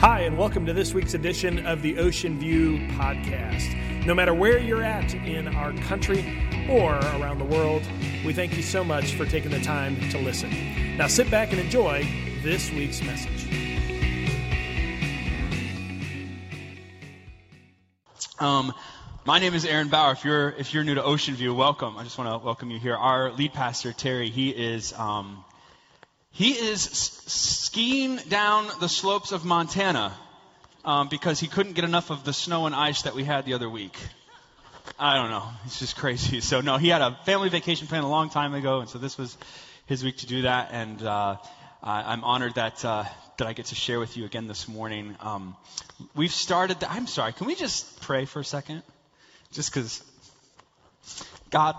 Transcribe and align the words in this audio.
Hi, 0.00 0.20
and 0.20 0.38
welcome 0.38 0.64
to 0.66 0.72
this 0.72 0.94
week's 0.94 1.14
edition 1.14 1.66
of 1.66 1.82
the 1.82 1.98
Ocean 1.98 2.38
View 2.38 2.78
Podcast. 2.90 4.06
No 4.06 4.14
matter 4.14 4.32
where 4.32 4.56
you're 4.56 4.84
at 4.84 5.12
in 5.12 5.48
our 5.48 5.72
country 5.88 6.20
or 6.70 6.92
around 6.94 7.40
the 7.40 7.44
world, 7.44 7.82
we 8.24 8.32
thank 8.32 8.56
you 8.56 8.62
so 8.62 8.84
much 8.84 9.14
for 9.14 9.26
taking 9.26 9.50
the 9.50 9.58
time 9.58 9.96
to 10.10 10.18
listen. 10.18 10.96
Now 10.96 11.08
sit 11.08 11.28
back 11.32 11.50
and 11.50 11.58
enjoy 11.58 12.06
this 12.44 12.70
week's 12.70 13.02
message. 13.02 13.48
Um, 18.38 18.72
my 19.26 19.40
name 19.40 19.54
is 19.54 19.64
Aaron 19.64 19.88
Bauer. 19.88 20.12
If 20.12 20.24
you're 20.24 20.50
if 20.50 20.72
you're 20.72 20.84
new 20.84 20.94
to 20.94 21.02
Ocean 21.02 21.34
View, 21.34 21.52
welcome. 21.52 21.96
I 21.96 22.04
just 22.04 22.16
want 22.18 22.30
to 22.30 22.46
welcome 22.46 22.70
you 22.70 22.78
here. 22.78 22.94
Our 22.94 23.32
lead 23.32 23.52
pastor 23.52 23.92
Terry, 23.92 24.30
he 24.30 24.50
is 24.50 24.92
um, 24.92 25.44
he 26.38 26.52
is 26.52 26.82
skiing 26.82 28.14
down 28.28 28.68
the 28.78 28.88
slopes 28.88 29.32
of 29.32 29.44
Montana 29.44 30.16
um, 30.84 31.08
because 31.08 31.40
he 31.40 31.48
couldn't 31.48 31.72
get 31.72 31.82
enough 31.82 32.10
of 32.10 32.22
the 32.22 32.32
snow 32.32 32.66
and 32.66 32.76
ice 32.76 33.02
that 33.02 33.16
we 33.16 33.24
had 33.24 33.44
the 33.44 33.54
other 33.54 33.68
week. 33.68 33.98
I 35.00 35.16
don't 35.16 35.30
know. 35.30 35.48
It's 35.66 35.80
just 35.80 35.96
crazy. 35.96 36.40
So 36.48 36.60
no, 36.60 36.76
he 36.76 36.90
had 36.90 37.02
a 37.02 37.18
family 37.26 37.48
vacation 37.48 37.88
plan 37.88 38.04
a 38.04 38.08
long 38.08 38.30
time 38.30 38.54
ago, 38.54 38.78
and 38.78 38.88
so 38.88 38.98
this 38.98 39.18
was 39.18 39.36
his 39.86 40.04
week 40.04 40.18
to 40.18 40.26
do 40.26 40.42
that. 40.42 40.68
And 40.70 41.02
uh, 41.02 41.38
I'm 41.82 42.22
honored 42.22 42.54
that 42.54 42.84
uh, 42.84 43.02
that 43.38 43.48
I 43.48 43.52
get 43.52 43.66
to 43.66 43.74
share 43.74 43.98
with 43.98 44.16
you 44.16 44.24
again 44.24 44.46
this 44.46 44.68
morning. 44.68 45.16
Um, 45.18 45.56
we've 46.14 46.30
started. 46.30 46.78
The, 46.78 46.88
I'm 46.88 47.08
sorry. 47.08 47.32
Can 47.32 47.48
we 47.48 47.56
just 47.56 48.00
pray 48.02 48.26
for 48.26 48.38
a 48.38 48.44
second? 48.44 48.84
Just 49.50 49.74
because, 49.74 50.04
God, 51.50 51.74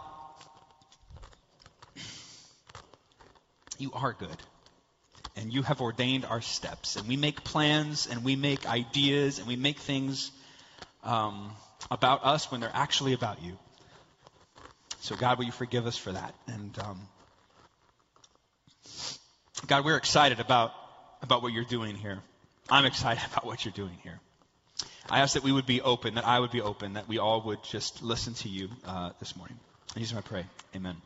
you 3.77 3.91
are 3.93 4.11
good. 4.11 4.48
And 5.39 5.53
you 5.53 5.61
have 5.61 5.79
ordained 5.79 6.25
our 6.25 6.41
steps. 6.41 6.97
And 6.97 7.07
we 7.07 7.15
make 7.15 7.45
plans 7.45 8.07
and 8.07 8.25
we 8.25 8.35
make 8.35 8.67
ideas 8.67 9.39
and 9.39 9.47
we 9.47 9.55
make 9.55 9.79
things 9.79 10.31
um, 11.03 11.51
about 11.89 12.25
us 12.25 12.51
when 12.51 12.59
they're 12.59 12.69
actually 12.73 13.13
about 13.13 13.41
you. 13.41 13.57
So, 14.99 15.15
God, 15.15 15.37
will 15.37 15.45
you 15.45 15.53
forgive 15.53 15.87
us 15.87 15.97
for 15.97 16.11
that? 16.11 16.35
And 16.47 16.77
um, 16.79 16.99
God, 19.65 19.85
we're 19.85 19.95
excited 19.95 20.41
about, 20.41 20.73
about 21.21 21.41
what 21.41 21.53
you're 21.53 21.63
doing 21.63 21.95
here. 21.95 22.19
I'm 22.69 22.83
excited 22.83 23.23
about 23.31 23.45
what 23.45 23.63
you're 23.63 23.71
doing 23.71 23.97
here. 24.03 24.19
I 25.09 25.21
ask 25.21 25.35
that 25.35 25.43
we 25.43 25.53
would 25.53 25.65
be 25.65 25.81
open, 25.81 26.15
that 26.15 26.27
I 26.27 26.37
would 26.37 26.51
be 26.51 26.61
open, 26.61 26.93
that 26.93 27.07
we 27.07 27.17
all 27.17 27.41
would 27.43 27.63
just 27.63 28.03
listen 28.03 28.33
to 28.35 28.49
you 28.49 28.67
uh, 28.85 29.11
this 29.19 29.37
morning. 29.37 29.57
In 29.95 30.01
Jesus, 30.01 30.17
I 30.17 30.21
pray. 30.21 30.45
Amen. 30.75 30.97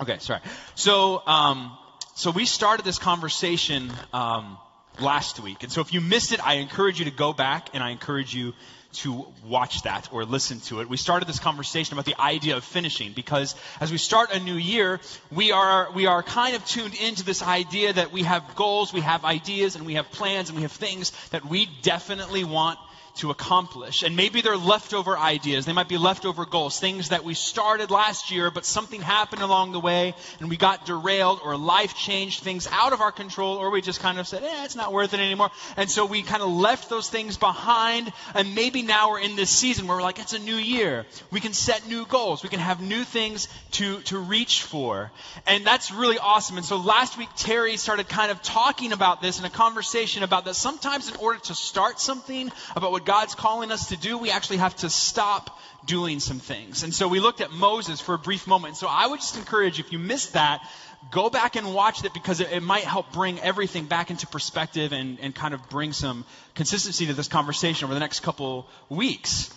Okay, 0.00 0.18
sorry. 0.18 0.40
So, 0.74 1.22
um, 1.26 1.76
so 2.16 2.30
we 2.30 2.44
started 2.46 2.84
this 2.84 2.98
conversation 2.98 3.92
um, 4.12 4.56
last 5.00 5.40
week, 5.40 5.64
and 5.64 5.72
so 5.72 5.80
if 5.80 5.92
you 5.92 6.00
missed 6.00 6.32
it, 6.32 6.44
I 6.46 6.54
encourage 6.54 7.00
you 7.00 7.06
to 7.06 7.10
go 7.10 7.32
back 7.32 7.70
and 7.74 7.82
I 7.82 7.90
encourage 7.90 8.32
you 8.32 8.52
to 8.94 9.26
watch 9.44 9.82
that 9.82 10.12
or 10.12 10.24
listen 10.24 10.60
to 10.60 10.80
it. 10.80 10.88
We 10.88 10.96
started 10.96 11.26
this 11.26 11.40
conversation 11.40 11.94
about 11.94 12.04
the 12.04 12.14
idea 12.20 12.56
of 12.56 12.62
finishing 12.62 13.12
because 13.12 13.56
as 13.80 13.90
we 13.90 13.98
start 13.98 14.30
a 14.32 14.38
new 14.38 14.54
year, 14.54 15.00
we 15.32 15.50
are 15.50 15.90
we 15.92 16.06
are 16.06 16.22
kind 16.22 16.54
of 16.54 16.64
tuned 16.64 16.94
into 16.94 17.24
this 17.24 17.42
idea 17.42 17.92
that 17.92 18.12
we 18.12 18.22
have 18.22 18.54
goals, 18.54 18.92
we 18.92 19.00
have 19.00 19.24
ideas, 19.24 19.74
and 19.74 19.84
we 19.84 19.94
have 19.94 20.08
plans, 20.12 20.50
and 20.50 20.56
we 20.56 20.62
have 20.62 20.70
things 20.70 21.10
that 21.30 21.44
we 21.44 21.68
definitely 21.82 22.44
want 22.44 22.78
to 23.16 23.30
accomplish. 23.30 24.02
And 24.02 24.16
maybe 24.16 24.40
they're 24.40 24.56
leftover 24.56 25.16
ideas. 25.16 25.66
They 25.66 25.72
might 25.72 25.88
be 25.88 25.98
leftover 25.98 26.44
goals, 26.44 26.80
things 26.80 27.10
that 27.10 27.24
we 27.24 27.34
started 27.34 27.90
last 27.90 28.30
year, 28.30 28.50
but 28.50 28.64
something 28.64 29.00
happened 29.00 29.42
along 29.42 29.72
the 29.72 29.80
way 29.80 30.14
and 30.40 30.50
we 30.50 30.56
got 30.56 30.84
derailed 30.84 31.40
or 31.44 31.56
life 31.56 31.94
changed 31.94 32.42
things 32.42 32.66
out 32.70 32.92
of 32.92 33.00
our 33.00 33.12
control 33.12 33.56
or 33.56 33.70
we 33.70 33.82
just 33.82 34.00
kind 34.00 34.18
of 34.18 34.26
said, 34.26 34.42
eh, 34.42 34.64
it's 34.64 34.74
not 34.74 34.92
worth 34.92 35.14
it 35.14 35.20
anymore. 35.20 35.50
And 35.76 35.88
so 35.88 36.06
we 36.06 36.22
kind 36.22 36.42
of 36.42 36.50
left 36.50 36.90
those 36.90 37.08
things 37.08 37.36
behind 37.36 38.12
and 38.34 38.54
maybe 38.54 38.82
now 38.82 39.10
we're 39.10 39.20
in 39.20 39.36
this 39.36 39.50
season 39.50 39.86
where 39.86 39.96
we're 39.96 40.02
like, 40.02 40.18
it's 40.18 40.32
a 40.32 40.38
new 40.38 40.56
year. 40.56 41.06
We 41.30 41.40
can 41.40 41.52
set 41.52 41.86
new 41.86 42.06
goals. 42.06 42.42
We 42.42 42.48
can 42.48 42.60
have 42.60 42.80
new 42.80 43.04
things 43.04 43.48
to, 43.72 44.00
to 44.02 44.18
reach 44.18 44.62
for. 44.62 45.12
And 45.46 45.64
that's 45.64 45.92
really 45.92 46.18
awesome. 46.18 46.56
And 46.56 46.66
so 46.66 46.78
last 46.78 47.16
week, 47.16 47.28
Terry 47.36 47.76
started 47.76 48.08
kind 48.08 48.30
of 48.30 48.42
talking 48.42 48.92
about 48.92 49.22
this 49.22 49.38
in 49.38 49.44
a 49.44 49.50
conversation 49.50 50.22
about 50.22 50.44
that 50.46 50.54
sometimes 50.54 51.08
in 51.08 51.16
order 51.16 51.38
to 51.40 51.54
start 51.54 52.00
something, 52.00 52.50
about 52.74 52.90
what 52.90 53.03
God's 53.04 53.34
calling 53.34 53.70
us 53.70 53.88
to 53.88 53.96
do, 53.96 54.18
we 54.18 54.30
actually 54.30 54.58
have 54.58 54.76
to 54.76 54.90
stop 54.90 55.58
doing 55.86 56.20
some 56.20 56.38
things. 56.38 56.82
And 56.82 56.94
so 56.94 57.08
we 57.08 57.20
looked 57.20 57.40
at 57.40 57.50
Moses 57.50 58.00
for 58.00 58.14
a 58.14 58.18
brief 58.18 58.46
moment. 58.46 58.76
So 58.76 58.86
I 58.88 59.06
would 59.06 59.20
just 59.20 59.36
encourage 59.36 59.80
if 59.80 59.92
you 59.92 59.98
missed 59.98 60.32
that, 60.32 60.62
go 61.10 61.30
back 61.30 61.56
and 61.56 61.74
watch 61.74 62.04
it 62.04 62.14
because 62.14 62.40
it, 62.40 62.52
it 62.52 62.62
might 62.62 62.84
help 62.84 63.12
bring 63.12 63.38
everything 63.40 63.84
back 63.86 64.10
into 64.10 64.26
perspective 64.26 64.92
and, 64.92 65.18
and 65.20 65.34
kind 65.34 65.54
of 65.54 65.68
bring 65.68 65.92
some 65.92 66.24
consistency 66.54 67.06
to 67.06 67.14
this 67.14 67.28
conversation 67.28 67.84
over 67.84 67.94
the 67.94 68.00
next 68.00 68.20
couple 68.20 68.66
weeks. 68.88 69.50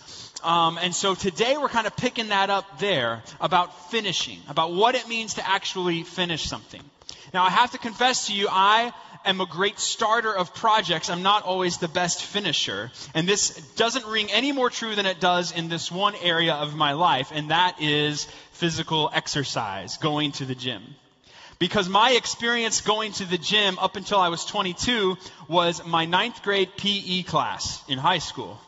Um, 0.44 0.78
and 0.80 0.94
so 0.94 1.14
today 1.14 1.56
we're 1.56 1.68
kind 1.68 1.86
of 1.86 1.96
picking 1.96 2.28
that 2.28 2.50
up 2.50 2.78
there 2.78 3.22
about 3.40 3.90
finishing, 3.90 4.38
about 4.48 4.72
what 4.72 4.94
it 4.94 5.08
means 5.08 5.34
to 5.34 5.48
actually 5.48 6.04
finish 6.04 6.44
something. 6.44 6.82
Now 7.34 7.44
I 7.44 7.50
have 7.50 7.72
to 7.72 7.78
confess 7.78 8.28
to 8.28 8.34
you, 8.34 8.48
I 8.50 8.92
am 9.24 9.40
a 9.40 9.46
great 9.46 9.78
starter 9.78 10.34
of 10.34 10.54
projects. 10.54 11.10
I'm 11.10 11.22
not 11.22 11.44
always 11.44 11.78
the 11.78 11.88
best 11.88 12.22
finisher. 12.22 12.90
And 13.14 13.28
this 13.28 13.56
doesn't 13.76 14.06
ring 14.06 14.30
any 14.30 14.52
more 14.52 14.70
true 14.70 14.94
than 14.94 15.06
it 15.06 15.20
does 15.20 15.52
in 15.52 15.68
this 15.68 15.90
one 15.90 16.14
area 16.22 16.54
of 16.54 16.74
my 16.74 16.92
life, 16.92 17.30
and 17.34 17.50
that 17.50 17.80
is 17.80 18.26
physical 18.52 19.10
exercise, 19.12 19.96
going 19.98 20.32
to 20.32 20.44
the 20.44 20.54
gym. 20.54 20.82
Because 21.58 21.88
my 21.88 22.12
experience 22.12 22.80
going 22.82 23.12
to 23.12 23.24
the 23.24 23.38
gym 23.38 23.78
up 23.80 23.96
until 23.96 24.20
I 24.20 24.28
was 24.28 24.44
22 24.44 25.16
was 25.48 25.84
my 25.84 26.04
ninth 26.04 26.42
grade 26.42 26.70
PE 26.76 27.24
class 27.24 27.82
in 27.88 27.98
high 27.98 28.18
school. 28.18 28.60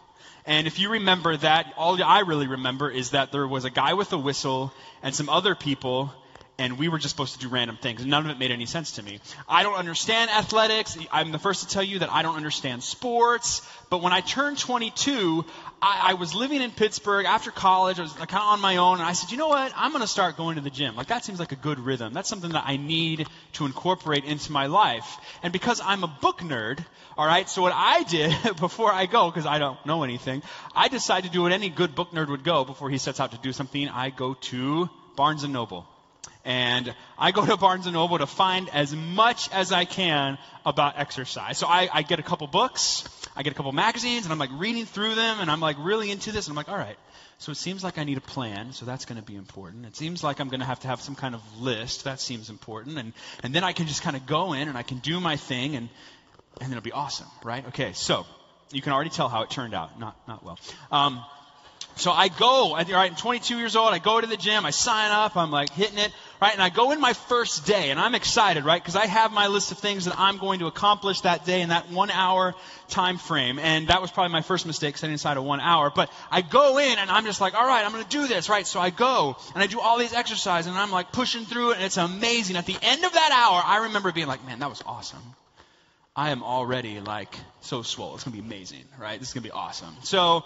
And 0.44 0.66
if 0.66 0.80
you 0.80 0.90
remember 0.90 1.36
that, 1.36 1.72
all 1.76 2.02
I 2.02 2.20
really 2.20 2.48
remember 2.48 2.90
is 2.90 3.10
that 3.10 3.30
there 3.30 3.46
was 3.46 3.64
a 3.64 3.70
guy 3.70 3.94
with 3.94 4.12
a 4.12 4.18
whistle 4.18 4.72
and 5.02 5.14
some 5.14 5.28
other 5.28 5.54
people 5.54 6.12
and 6.60 6.78
we 6.78 6.88
were 6.88 6.98
just 6.98 7.14
supposed 7.14 7.32
to 7.32 7.38
do 7.40 7.48
random 7.48 7.78
things. 7.78 8.04
None 8.04 8.26
of 8.26 8.30
it 8.30 8.38
made 8.38 8.50
any 8.50 8.66
sense 8.66 8.92
to 8.92 9.02
me. 9.02 9.18
I 9.48 9.62
don't 9.62 9.76
understand 9.76 10.30
athletics. 10.30 10.98
I'm 11.10 11.32
the 11.32 11.38
first 11.38 11.62
to 11.62 11.68
tell 11.68 11.82
you 11.82 12.00
that 12.00 12.12
I 12.12 12.20
don't 12.20 12.36
understand 12.36 12.82
sports. 12.82 13.66
But 13.88 14.02
when 14.02 14.12
I 14.12 14.20
turned 14.20 14.58
22, 14.58 15.46
I, 15.80 16.10
I 16.10 16.14
was 16.14 16.34
living 16.34 16.60
in 16.60 16.70
Pittsburgh 16.70 17.24
after 17.24 17.50
college. 17.50 17.98
I 17.98 18.02
was 18.02 18.12
kind 18.12 18.34
of 18.34 18.40
on 18.40 18.60
my 18.60 18.76
own, 18.76 18.98
and 18.98 19.08
I 19.08 19.14
said, 19.14 19.30
you 19.32 19.38
know 19.38 19.48
what? 19.48 19.72
I'm 19.74 19.90
going 19.90 20.02
to 20.02 20.06
start 20.06 20.36
going 20.36 20.56
to 20.56 20.60
the 20.60 20.68
gym. 20.68 20.96
Like 20.96 21.06
that 21.06 21.24
seems 21.24 21.40
like 21.40 21.52
a 21.52 21.56
good 21.56 21.80
rhythm. 21.80 22.12
That's 22.12 22.28
something 22.28 22.50
that 22.50 22.64
I 22.66 22.76
need 22.76 23.26
to 23.54 23.64
incorporate 23.64 24.24
into 24.24 24.52
my 24.52 24.66
life. 24.66 25.16
And 25.42 25.54
because 25.54 25.80
I'm 25.82 26.04
a 26.04 26.08
book 26.20 26.40
nerd, 26.40 26.84
all 27.16 27.26
right. 27.26 27.48
So 27.48 27.62
what 27.62 27.72
I 27.74 28.02
did 28.02 28.34
before 28.60 28.92
I 28.92 29.06
go, 29.06 29.30
because 29.30 29.46
I 29.46 29.58
don't 29.58 29.84
know 29.86 30.02
anything, 30.02 30.42
I 30.76 30.88
decided 30.88 31.28
to 31.28 31.32
do 31.32 31.40
what 31.40 31.52
any 31.52 31.70
good 31.70 31.94
book 31.94 32.10
nerd 32.10 32.28
would 32.28 32.44
go 32.44 32.66
before 32.66 32.90
he 32.90 32.98
sets 32.98 33.18
out 33.18 33.32
to 33.32 33.38
do 33.38 33.54
something. 33.54 33.88
I 33.88 34.10
go 34.10 34.34
to 34.34 34.90
Barnes 35.16 35.42
and 35.42 35.54
Noble. 35.54 35.86
And 36.44 36.94
I 37.18 37.32
go 37.32 37.44
to 37.44 37.56
Barnes 37.56 37.86
and 37.86 37.94
Noble 37.94 38.18
to 38.18 38.26
find 38.26 38.68
as 38.70 38.94
much 38.94 39.50
as 39.52 39.72
I 39.72 39.84
can 39.84 40.38
about 40.64 40.98
exercise. 40.98 41.58
So 41.58 41.66
I, 41.66 41.88
I 41.92 42.02
get 42.02 42.18
a 42.18 42.22
couple 42.22 42.46
books, 42.46 43.04
I 43.36 43.42
get 43.42 43.52
a 43.52 43.56
couple 43.56 43.72
magazines, 43.72 44.24
and 44.24 44.32
I'm 44.32 44.38
like 44.38 44.50
reading 44.54 44.86
through 44.86 45.14
them, 45.14 45.40
and 45.40 45.50
I'm 45.50 45.60
like 45.60 45.76
really 45.78 46.10
into 46.10 46.32
this, 46.32 46.46
and 46.46 46.52
I'm 46.52 46.56
like, 46.56 46.68
all 46.68 46.78
right. 46.78 46.96
So 47.38 47.52
it 47.52 47.56
seems 47.56 47.82
like 47.82 47.96
I 47.96 48.04
need 48.04 48.18
a 48.18 48.22
plan, 48.22 48.72
so 48.72 48.84
that's 48.84 49.06
going 49.06 49.18
to 49.18 49.24
be 49.24 49.34
important. 49.34 49.86
It 49.86 49.96
seems 49.96 50.22
like 50.22 50.40
I'm 50.40 50.48
going 50.48 50.60
to 50.60 50.66
have 50.66 50.80
to 50.80 50.88
have 50.88 51.00
some 51.00 51.14
kind 51.14 51.34
of 51.34 51.40
list, 51.58 52.04
that 52.04 52.20
seems 52.20 52.50
important, 52.50 52.98
and 52.98 53.14
and 53.42 53.54
then 53.54 53.64
I 53.64 53.72
can 53.72 53.86
just 53.86 54.02
kind 54.02 54.14
of 54.14 54.26
go 54.26 54.52
in 54.52 54.68
and 54.68 54.76
I 54.76 54.82
can 54.82 54.98
do 54.98 55.20
my 55.20 55.36
thing, 55.36 55.74
and 55.74 55.88
and 56.60 56.70
it'll 56.70 56.82
be 56.82 56.92
awesome, 56.92 57.28
right? 57.42 57.66
Okay, 57.68 57.92
so 57.94 58.26
you 58.72 58.82
can 58.82 58.92
already 58.92 59.08
tell 59.08 59.30
how 59.30 59.42
it 59.42 59.50
turned 59.50 59.72
out, 59.72 59.98
not 59.98 60.16
not 60.28 60.44
well. 60.44 60.58
Um, 60.92 61.24
so 61.96 62.12
I 62.12 62.28
go, 62.28 62.74
all 62.74 62.76
right, 62.76 63.10
I'm 63.10 63.16
22 63.16 63.58
years 63.58 63.76
old, 63.76 63.92
I 63.92 63.98
go 63.98 64.20
to 64.20 64.26
the 64.26 64.36
gym, 64.36 64.64
I 64.64 64.70
sign 64.70 65.10
up, 65.10 65.36
I'm 65.36 65.50
like 65.50 65.70
hitting 65.70 65.98
it, 65.98 66.12
right, 66.40 66.52
and 66.52 66.62
I 66.62 66.68
go 66.68 66.90
in 66.90 67.00
my 67.00 67.12
first 67.12 67.66
day, 67.66 67.90
and 67.90 68.00
I'm 68.00 68.14
excited, 68.14 68.64
right, 68.64 68.82
because 68.82 68.96
I 68.96 69.06
have 69.06 69.32
my 69.32 69.48
list 69.48 69.72
of 69.72 69.78
things 69.78 70.06
that 70.06 70.18
I'm 70.18 70.38
going 70.38 70.60
to 70.60 70.66
accomplish 70.66 71.20
that 71.22 71.44
day 71.44 71.60
in 71.60 71.68
that 71.68 71.90
one 71.90 72.10
hour 72.10 72.54
time 72.88 73.18
frame, 73.18 73.58
and 73.58 73.88
that 73.88 74.00
was 74.00 74.10
probably 74.10 74.32
my 74.32 74.42
first 74.42 74.66
mistake, 74.66 74.96
setting 74.96 75.14
aside 75.14 75.36
a 75.36 75.42
one 75.42 75.60
hour, 75.60 75.90
but 75.90 76.10
I 76.30 76.42
go 76.42 76.78
in, 76.78 76.98
and 76.98 77.10
I'm 77.10 77.24
just 77.24 77.40
like, 77.40 77.54
all 77.54 77.66
right, 77.66 77.84
I'm 77.84 77.92
going 77.92 78.04
to 78.04 78.10
do 78.10 78.26
this, 78.26 78.48
right, 78.48 78.66
so 78.66 78.80
I 78.80 78.90
go, 78.90 79.36
and 79.54 79.62
I 79.62 79.66
do 79.66 79.80
all 79.80 79.98
these 79.98 80.12
exercises, 80.12 80.70
and 80.70 80.78
I'm 80.78 80.90
like 80.90 81.12
pushing 81.12 81.44
through 81.44 81.72
it, 81.72 81.76
and 81.76 81.84
it's 81.84 81.96
amazing. 81.96 82.56
At 82.56 82.66
the 82.66 82.76
end 82.82 83.04
of 83.04 83.12
that 83.12 83.30
hour, 83.32 83.62
I 83.64 83.84
remember 83.86 84.12
being 84.12 84.26
like, 84.26 84.44
man, 84.46 84.60
that 84.60 84.70
was 84.70 84.82
awesome. 84.86 85.22
I 86.16 86.30
am 86.30 86.42
already 86.42 87.00
like 87.00 87.34
so 87.60 87.82
swole. 87.82 88.14
It's 88.14 88.24
gonna 88.24 88.36
be 88.36 88.42
amazing, 88.42 88.84
right? 88.98 89.18
This 89.18 89.28
is 89.28 89.34
gonna 89.34 89.44
be 89.44 89.52
awesome. 89.52 89.94
So, 90.02 90.44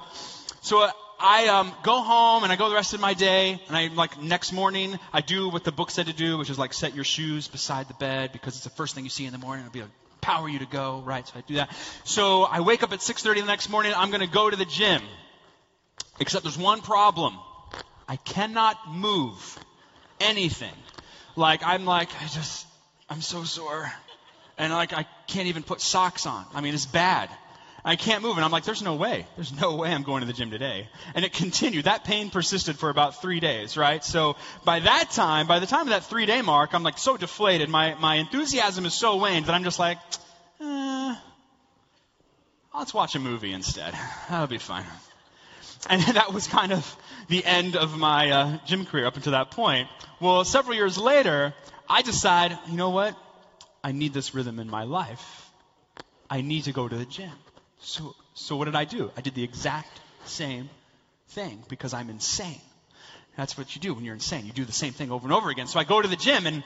so 0.60 0.82
uh, 0.82 0.90
I 1.18 1.48
um, 1.48 1.72
go 1.82 2.00
home 2.00 2.42
and 2.42 2.52
I 2.52 2.56
go 2.56 2.68
the 2.68 2.74
rest 2.74 2.94
of 2.94 3.00
my 3.00 3.14
day, 3.14 3.60
and 3.68 3.76
I 3.76 3.88
like 3.88 4.20
next 4.20 4.52
morning 4.52 4.98
I 5.12 5.20
do 5.20 5.48
what 5.48 5.64
the 5.64 5.72
book 5.72 5.90
said 5.90 6.06
to 6.06 6.12
do, 6.12 6.38
which 6.38 6.50
is 6.50 6.58
like 6.58 6.72
set 6.72 6.94
your 6.94 7.04
shoes 7.04 7.48
beside 7.48 7.88
the 7.88 7.94
bed 7.94 8.32
because 8.32 8.54
it's 8.54 8.64
the 8.64 8.70
first 8.70 8.94
thing 8.94 9.04
you 9.04 9.10
see 9.10 9.26
in 9.26 9.32
the 9.32 9.38
morning. 9.38 9.64
It'll 9.64 9.72
be 9.72 9.82
like 9.82 9.90
power 10.20 10.48
you 10.48 10.58
to 10.58 10.66
go, 10.66 11.02
right? 11.04 11.26
So 11.26 11.34
I 11.36 11.42
do 11.42 11.54
that. 11.56 11.70
So 12.04 12.42
I 12.42 12.60
wake 12.60 12.82
up 12.82 12.92
at 12.92 13.00
6:30 13.00 13.40
the 13.40 13.46
next 13.46 13.68
morning. 13.68 13.92
I'm 13.96 14.10
gonna 14.10 14.26
go 14.26 14.48
to 14.50 14.56
the 14.56 14.64
gym, 14.64 15.02
except 16.20 16.44
there's 16.44 16.58
one 16.58 16.80
problem. 16.80 17.38
I 18.08 18.16
cannot 18.16 18.76
move 18.92 19.58
anything. 20.20 20.74
Like 21.36 21.62
I'm 21.64 21.84
like 21.84 22.10
I 22.22 22.26
just 22.26 22.66
I'm 23.08 23.20
so 23.20 23.44
sore 23.44 23.92
and 24.58 24.72
like 24.72 24.92
I 24.92 25.06
can't 25.26 25.48
even 25.48 25.62
put 25.62 25.80
socks 25.80 26.26
on. 26.26 26.44
I 26.54 26.60
mean, 26.60 26.74
it's 26.74 26.86
bad. 26.86 27.28
I 27.84 27.96
can't 27.96 28.22
move. 28.22 28.36
And 28.36 28.44
I'm 28.44 28.50
like, 28.50 28.64
there's 28.64 28.82
no 28.82 28.94
way. 28.94 29.26
There's 29.36 29.52
no 29.52 29.76
way 29.76 29.92
I'm 29.92 30.04
going 30.04 30.20
to 30.20 30.26
the 30.26 30.32
gym 30.32 30.50
today. 30.50 30.88
And 31.14 31.24
it 31.24 31.34
continued. 31.34 31.84
That 31.84 32.04
pain 32.04 32.30
persisted 32.30 32.78
for 32.78 32.88
about 32.88 33.20
three 33.20 33.40
days, 33.40 33.76
right? 33.76 34.02
So 34.02 34.36
by 34.64 34.80
that 34.80 35.10
time, 35.10 35.46
by 35.46 35.58
the 35.58 35.66
time 35.66 35.82
of 35.82 35.88
that 35.88 36.04
three 36.04 36.24
day 36.24 36.40
mark, 36.40 36.72
I'm 36.72 36.82
like 36.82 36.96
so 36.96 37.18
deflated. 37.18 37.68
My, 37.68 37.94
my 37.94 38.16
enthusiasm 38.16 38.86
is 38.86 38.94
so 38.94 39.16
waned 39.16 39.46
that 39.46 39.54
I'm 39.54 39.64
just 39.64 39.78
like, 39.78 39.98
eh, 40.60 41.14
let's 42.74 42.94
watch 42.94 43.16
a 43.16 43.20
movie 43.20 43.52
instead. 43.52 43.94
That'll 44.30 44.46
be 44.46 44.58
fine. 44.58 44.86
And 45.90 46.00
that 46.02 46.32
was 46.32 46.46
kind 46.46 46.72
of 46.72 46.96
the 47.28 47.44
end 47.44 47.76
of 47.76 47.98
my 47.98 48.30
uh, 48.30 48.58
gym 48.64 48.86
career 48.86 49.04
up 49.06 49.16
until 49.16 49.32
that 49.32 49.50
point. 49.50 49.88
Well, 50.20 50.46
several 50.46 50.74
years 50.74 50.96
later, 50.96 51.52
I 51.86 52.00
decide, 52.00 52.56
you 52.68 52.78
know 52.78 52.88
what? 52.88 53.14
I 53.82 53.92
need 53.92 54.14
this 54.14 54.34
rhythm 54.34 54.58
in 54.58 54.70
my 54.70 54.84
life. 54.84 55.50
I 56.30 56.40
need 56.40 56.64
to 56.64 56.72
go 56.72 56.88
to 56.88 56.96
the 56.96 57.04
gym. 57.04 57.30
So, 57.84 58.14
so 58.34 58.56
what 58.56 58.64
did 58.64 58.74
I 58.74 58.84
do? 58.84 59.10
I 59.16 59.20
did 59.20 59.34
the 59.34 59.44
exact 59.44 60.00
same 60.24 60.70
thing 61.28 61.62
because 61.68 61.92
I'm 61.92 62.08
insane. 62.08 62.60
That's 63.36 63.58
what 63.58 63.74
you 63.74 63.80
do 63.80 63.92
when 63.94 64.04
you're 64.04 64.14
insane. 64.14 64.46
You 64.46 64.52
do 64.52 64.64
the 64.64 64.72
same 64.72 64.92
thing 64.92 65.10
over 65.10 65.24
and 65.24 65.32
over 65.32 65.50
again. 65.50 65.66
So 65.66 65.78
I 65.78 65.84
go 65.84 66.00
to 66.00 66.08
the 66.08 66.16
gym 66.16 66.46
and 66.46 66.62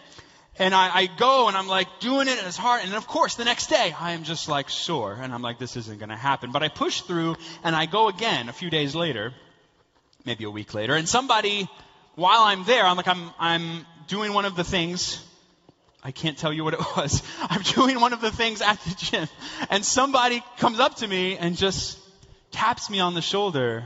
and 0.61 0.75
I, 0.75 0.91
I 0.93 1.07
go 1.07 1.47
and 1.47 1.57
I'm 1.57 1.69
like 1.69 1.87
doing 2.01 2.27
it 2.27 2.39
it's 2.45 2.57
hard. 2.57 2.85
And 2.85 2.95
of 2.95 3.07
course, 3.07 3.37
the 3.37 3.45
next 3.45 3.69
day 3.69 3.95
I 3.99 4.13
am 4.13 4.25
just 4.25 4.49
like 4.49 4.71
sore 4.71 5.13
and 5.21 5.33
I'm 5.33 5.43
like, 5.43 5.59
this 5.59 5.77
isn't 5.77 5.99
going 5.99 6.09
to 6.09 6.17
happen. 6.17 6.51
But 6.53 6.63
I 6.63 6.69
push 6.69 7.01
through 7.03 7.37
and 7.63 7.77
I 7.77 7.87
go 7.87 8.09
again 8.09 8.49
a 8.49 8.53
few 8.53 8.71
days 8.71 8.95
later, 8.95 9.33
maybe 10.25 10.45
a 10.45 10.51
week 10.51 10.75
later. 10.75 10.95
And 10.95 11.09
somebody, 11.09 11.69
while 12.17 12.43
I'm 12.43 12.65
there, 12.65 12.85
I'm 12.85 12.97
like, 12.97 13.09
I'm, 13.09 13.31
I'm 13.39 13.87
doing 14.09 14.33
one 14.35 14.47
of 14.47 14.57
the 14.57 14.65
things 14.65 15.25
I 16.03 16.11
can't 16.11 16.39
tell 16.39 16.53
you 16.53 16.65
what 16.65 16.75
it 16.75 16.81
was. 16.97 17.23
I'm 17.41 17.63
doing 17.63 18.01
one 18.01 18.13
of 18.13 18.21
the 18.21 18.31
things 18.31 18.63
at 18.63 18.81
the 18.81 18.95
gym, 18.97 19.29
and 19.71 19.85
somebody 19.85 20.43
comes 20.59 20.81
up 20.81 20.97
to 20.97 21.09
me 21.09 21.37
and 21.37 21.57
just 21.57 21.99
taps 22.51 22.89
me 22.89 23.01
on 23.01 23.15
the 23.15 23.23
shoulder. 23.23 23.85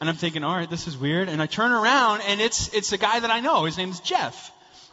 And 0.00 0.10
I'm 0.10 0.16
thinking, 0.16 0.44
all 0.44 0.54
right, 0.54 0.68
this 0.68 0.86
is 0.86 0.96
weird. 0.96 1.28
And 1.28 1.40
I 1.40 1.46
turn 1.46 1.72
around, 1.72 2.22
and 2.22 2.40
it's 2.40 2.72
it's 2.74 2.92
a 2.92 2.98
guy 2.98 3.20
that 3.20 3.30
I 3.30 3.40
know. 3.40 3.64
His 3.64 3.78
name's 3.78 4.00
Jeff. 4.00 4.52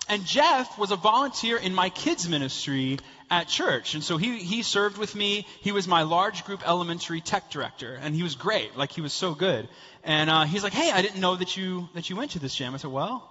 And 0.09 0.25
Jeff 0.25 0.77
was 0.77 0.91
a 0.91 0.97
volunteer 0.97 1.57
in 1.57 1.73
my 1.73 1.89
kids 1.89 2.27
ministry 2.27 2.99
at 3.31 3.47
church. 3.47 3.93
And 3.93 4.03
so 4.03 4.17
he, 4.17 4.37
he 4.37 4.61
served 4.61 4.97
with 4.97 5.15
me. 5.15 5.47
He 5.61 5.71
was 5.71 5.87
my 5.87 6.03
large 6.03 6.43
group 6.43 6.67
elementary 6.67 7.21
tech 7.21 7.49
director. 7.49 7.97
And 8.01 8.13
he 8.13 8.21
was 8.21 8.35
great. 8.35 8.75
Like, 8.75 8.91
he 8.91 9.01
was 9.01 9.13
so 9.13 9.33
good. 9.33 9.69
And 10.03 10.29
uh, 10.29 10.43
he's 10.43 10.63
like, 10.63 10.73
hey, 10.73 10.91
I 10.91 11.01
didn't 11.01 11.21
know 11.21 11.35
that 11.37 11.55
you, 11.55 11.87
that 11.93 12.09
you 12.09 12.17
went 12.17 12.31
to 12.31 12.39
this 12.39 12.53
gym. 12.53 12.73
I 12.73 12.77
said, 12.77 12.91
well, 12.91 13.29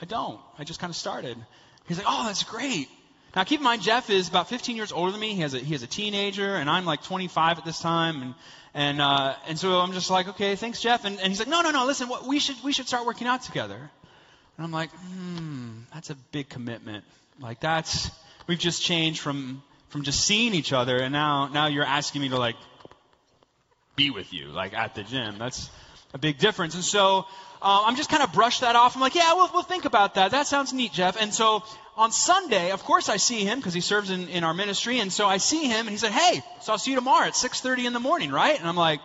I 0.00 0.04
don't. 0.04 0.40
I 0.58 0.64
just 0.64 0.78
kind 0.78 0.90
of 0.90 0.96
started. 0.96 1.38
He's 1.86 1.98
like, 1.98 2.06
oh, 2.08 2.24
that's 2.26 2.44
great. 2.44 2.88
Now 3.36 3.44
keep 3.44 3.60
in 3.60 3.64
mind, 3.64 3.82
Jeff 3.82 4.10
is 4.10 4.28
about 4.28 4.48
15 4.48 4.76
years 4.76 4.92
older 4.92 5.10
than 5.10 5.20
me. 5.20 5.34
He 5.34 5.40
has 5.40 5.54
a, 5.54 5.58
he 5.58 5.72
has 5.72 5.82
a 5.82 5.88
teenager, 5.88 6.54
and 6.54 6.70
I'm 6.70 6.84
like 6.84 7.02
25 7.02 7.58
at 7.58 7.64
this 7.64 7.80
time, 7.80 8.22
and 8.22 8.34
and 8.74 9.00
uh, 9.00 9.34
and 9.48 9.58
so 9.58 9.80
I'm 9.80 9.92
just 9.92 10.10
like, 10.10 10.28
okay, 10.28 10.56
thanks, 10.56 10.80
Jeff. 10.80 11.04
And, 11.04 11.18
and 11.18 11.28
he's 11.28 11.38
like, 11.38 11.48
no, 11.48 11.60
no, 11.62 11.70
no, 11.70 11.86
listen, 11.86 12.08
what, 12.08 12.26
we 12.26 12.38
should 12.38 12.56
we 12.62 12.72
should 12.72 12.86
start 12.86 13.06
working 13.06 13.26
out 13.26 13.42
together. 13.42 13.78
And 14.56 14.64
I'm 14.64 14.72
like, 14.72 14.90
hmm, 14.90 15.80
that's 15.92 16.10
a 16.10 16.14
big 16.32 16.48
commitment. 16.48 17.04
Like 17.40 17.60
that's 17.60 18.10
we've 18.46 18.58
just 18.58 18.82
changed 18.82 19.20
from 19.20 19.62
from 19.88 20.02
just 20.02 20.20
seeing 20.20 20.54
each 20.54 20.72
other, 20.72 20.96
and 20.96 21.12
now 21.12 21.48
now 21.48 21.66
you're 21.66 21.84
asking 21.84 22.22
me 22.22 22.28
to 22.28 22.38
like 22.38 22.56
be 23.96 24.10
with 24.10 24.32
you, 24.32 24.48
like 24.48 24.74
at 24.74 24.94
the 24.94 25.02
gym. 25.02 25.38
That's 25.38 25.70
a 26.14 26.18
big 26.18 26.38
difference. 26.38 26.74
And 26.74 26.84
so 26.84 27.26
uh, 27.60 27.82
I'm 27.86 27.96
just 27.96 28.08
kind 28.08 28.22
of 28.22 28.32
brush 28.32 28.60
that 28.60 28.76
off. 28.76 28.94
I'm 28.94 29.02
like, 29.02 29.16
yeah, 29.16 29.34
we'll, 29.34 29.50
we'll 29.52 29.62
think 29.62 29.84
about 29.84 30.14
that. 30.14 30.30
That 30.30 30.46
sounds 30.46 30.72
neat, 30.72 30.92
Jeff. 30.92 31.20
And 31.20 31.34
so 31.34 31.64
on 31.96 32.12
Sunday, 32.12 32.70
of 32.70 32.84
course, 32.84 33.08
I 33.08 33.18
see 33.18 33.44
him 33.44 33.58
because 33.58 33.74
he 33.74 33.80
serves 33.80 34.10
in, 34.10 34.28
in 34.28 34.44
our 34.44 34.54
ministry. 34.54 35.00
And 35.00 35.12
so 35.12 35.26
I 35.26 35.38
see 35.38 35.66
him, 35.66 35.80
and 35.80 35.90
he 35.90 35.96
said, 35.96 36.12
hey, 36.12 36.42
so 36.62 36.72
I'll 36.72 36.78
see 36.78 36.92
you 36.92 36.96
tomorrow 36.96 37.26
at 37.26 37.34
6.30 37.34 37.86
in 37.86 37.92
the 37.92 38.00
morning, 38.00 38.30
right? 38.30 38.58
And 38.58 38.66
I'm 38.66 38.76
like, 38.76 39.00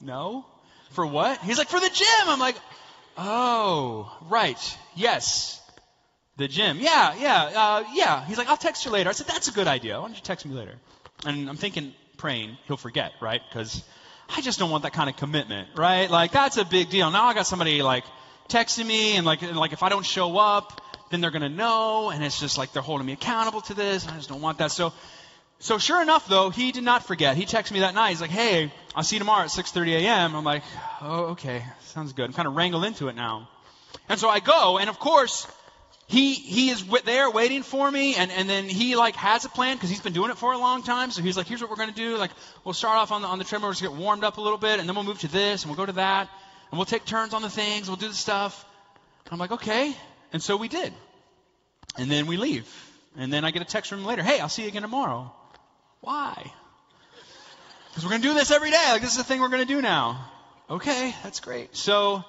no. 0.00 0.44
For 0.90 1.06
what? 1.06 1.40
He's 1.40 1.56
like, 1.56 1.68
for 1.68 1.78
the 1.78 1.90
gym. 1.90 2.26
I'm 2.26 2.40
like, 2.40 2.56
oh, 3.16 4.12
right. 4.28 4.78
Yes. 4.96 5.60
The 6.36 6.48
gym. 6.48 6.78
Yeah, 6.80 7.14
yeah, 7.16 7.42
uh, 7.44 7.84
yeah. 7.94 8.24
He's 8.24 8.38
like, 8.38 8.48
I'll 8.48 8.56
text 8.56 8.84
you 8.84 8.90
later. 8.90 9.08
I 9.08 9.12
said, 9.12 9.28
that's 9.28 9.48
a 9.48 9.52
good 9.52 9.68
idea. 9.68 10.00
Why 10.00 10.06
don't 10.06 10.16
you 10.16 10.22
text 10.22 10.46
me 10.46 10.54
later? 10.54 10.74
And 11.24 11.48
I'm 11.48 11.56
thinking, 11.56 11.92
praying, 12.16 12.56
he'll 12.66 12.76
forget, 12.76 13.12
right? 13.20 13.40
Because 13.48 13.84
I 14.36 14.40
just 14.40 14.58
don't 14.58 14.70
want 14.70 14.84
that 14.84 14.92
kind 14.92 15.10
of 15.10 15.16
commitment, 15.16 15.68
right? 15.76 16.10
Like 16.10 16.32
that's 16.32 16.56
a 16.56 16.64
big 16.64 16.90
deal. 16.90 17.10
Now 17.10 17.26
I 17.26 17.34
got 17.34 17.46
somebody 17.46 17.82
like 17.82 18.04
texting 18.48 18.86
me 18.86 19.16
and 19.16 19.26
like 19.26 19.42
and 19.42 19.56
like 19.56 19.72
if 19.72 19.82
I 19.82 19.88
don't 19.88 20.06
show 20.06 20.38
up, 20.38 20.80
then 21.10 21.20
they're 21.20 21.30
gonna 21.30 21.48
know, 21.48 22.10
and 22.10 22.22
it's 22.22 22.38
just 22.38 22.56
like 22.58 22.72
they're 22.72 22.82
holding 22.82 23.06
me 23.06 23.12
accountable 23.12 23.60
to 23.62 23.74
this. 23.74 24.04
And 24.04 24.12
I 24.12 24.16
just 24.16 24.28
don't 24.28 24.40
want 24.40 24.58
that. 24.58 24.70
So 24.70 24.92
so 25.58 25.78
sure 25.78 26.00
enough 26.00 26.28
though, 26.28 26.50
he 26.50 26.72
did 26.72 26.84
not 26.84 27.06
forget. 27.06 27.36
He 27.36 27.44
texted 27.44 27.72
me 27.72 27.80
that 27.80 27.94
night. 27.94 28.10
He's 28.10 28.20
like, 28.20 28.30
Hey, 28.30 28.72
I'll 28.94 29.02
see 29.02 29.16
you 29.16 29.20
tomorrow 29.20 29.44
at 29.44 29.50
6:30 29.50 29.92
a.m. 30.00 30.34
I'm 30.34 30.44
like, 30.44 30.62
Oh, 31.00 31.24
okay, 31.32 31.64
sounds 31.82 32.12
good. 32.12 32.26
I'm 32.26 32.32
kind 32.32 32.48
of 32.48 32.54
wrangled 32.54 32.84
into 32.84 33.08
it 33.08 33.16
now. 33.16 33.48
And 34.08 34.18
so 34.18 34.28
I 34.28 34.40
go, 34.40 34.78
and 34.78 34.88
of 34.88 34.98
course, 34.98 35.46
he 36.10 36.34
he 36.34 36.70
is 36.70 36.84
there 37.04 37.30
waiting 37.30 37.62
for 37.62 37.88
me 37.88 38.16
and, 38.16 38.32
and 38.32 38.50
then 38.50 38.68
he 38.68 38.96
like 38.96 39.14
has 39.14 39.44
a 39.44 39.48
plan 39.48 39.76
because 39.76 39.90
he's 39.90 40.00
been 40.00 40.12
doing 40.12 40.32
it 40.32 40.38
for 40.38 40.52
a 40.52 40.58
long 40.58 40.82
time. 40.82 41.12
So 41.12 41.22
he's 41.22 41.36
like 41.36 41.46
here's 41.46 41.60
what 41.60 41.70
we're 41.70 41.76
going 41.76 41.90
to 41.90 41.94
do. 41.94 42.16
Like 42.16 42.32
we'll 42.64 42.74
start 42.74 42.96
off 42.96 43.12
on 43.12 43.22
the 43.22 43.28
on 43.28 43.38
the 43.38 43.58
we'll 43.62 43.70
just 43.70 43.80
get 43.80 43.92
warmed 43.92 44.24
up 44.24 44.36
a 44.36 44.40
little 44.40 44.58
bit 44.58 44.80
and 44.80 44.88
then 44.88 44.96
we'll 44.96 45.04
move 45.04 45.20
to 45.20 45.28
this 45.28 45.62
and 45.62 45.70
we'll 45.70 45.76
go 45.76 45.86
to 45.86 45.92
that 45.92 46.28
and 46.70 46.78
we'll 46.78 46.84
take 46.84 47.04
turns 47.04 47.32
on 47.32 47.42
the 47.42 47.48
things. 47.48 47.86
We'll 47.86 47.96
do 47.96 48.08
the 48.08 48.14
stuff. 48.14 48.64
I'm 49.30 49.38
like 49.38 49.52
okay. 49.52 49.94
And 50.32 50.42
so 50.42 50.56
we 50.56 50.66
did. 50.66 50.92
And 51.96 52.10
then 52.10 52.26
we 52.26 52.36
leave. 52.36 52.68
And 53.16 53.32
then 53.32 53.44
i 53.44 53.52
get 53.52 53.62
a 53.62 53.64
text 53.64 53.90
from 53.90 54.00
him 54.00 54.06
later 54.06 54.22
hey 54.24 54.40
i'll 54.40 54.48
see 54.48 54.62
you 54.62 54.68
again 54.68 54.82
tomorrow. 54.82 55.32
Why? 56.00 56.52
Because 57.90 58.04
we're 58.04 58.10
going 58.10 58.22
to 58.22 58.28
do 58.28 58.34
this 58.34 58.50
every 58.50 58.72
day. 58.72 58.86
Like 58.90 59.00
this 59.00 59.12
is 59.12 59.16
the 59.16 59.24
thing 59.24 59.40
we're 59.40 59.48
going 59.48 59.66
to 59.66 59.74
do 59.74 59.80
now. 59.80 60.28
Okay 60.68 61.14
that's 61.22 61.38
great. 61.38 61.76
So 61.76 62.24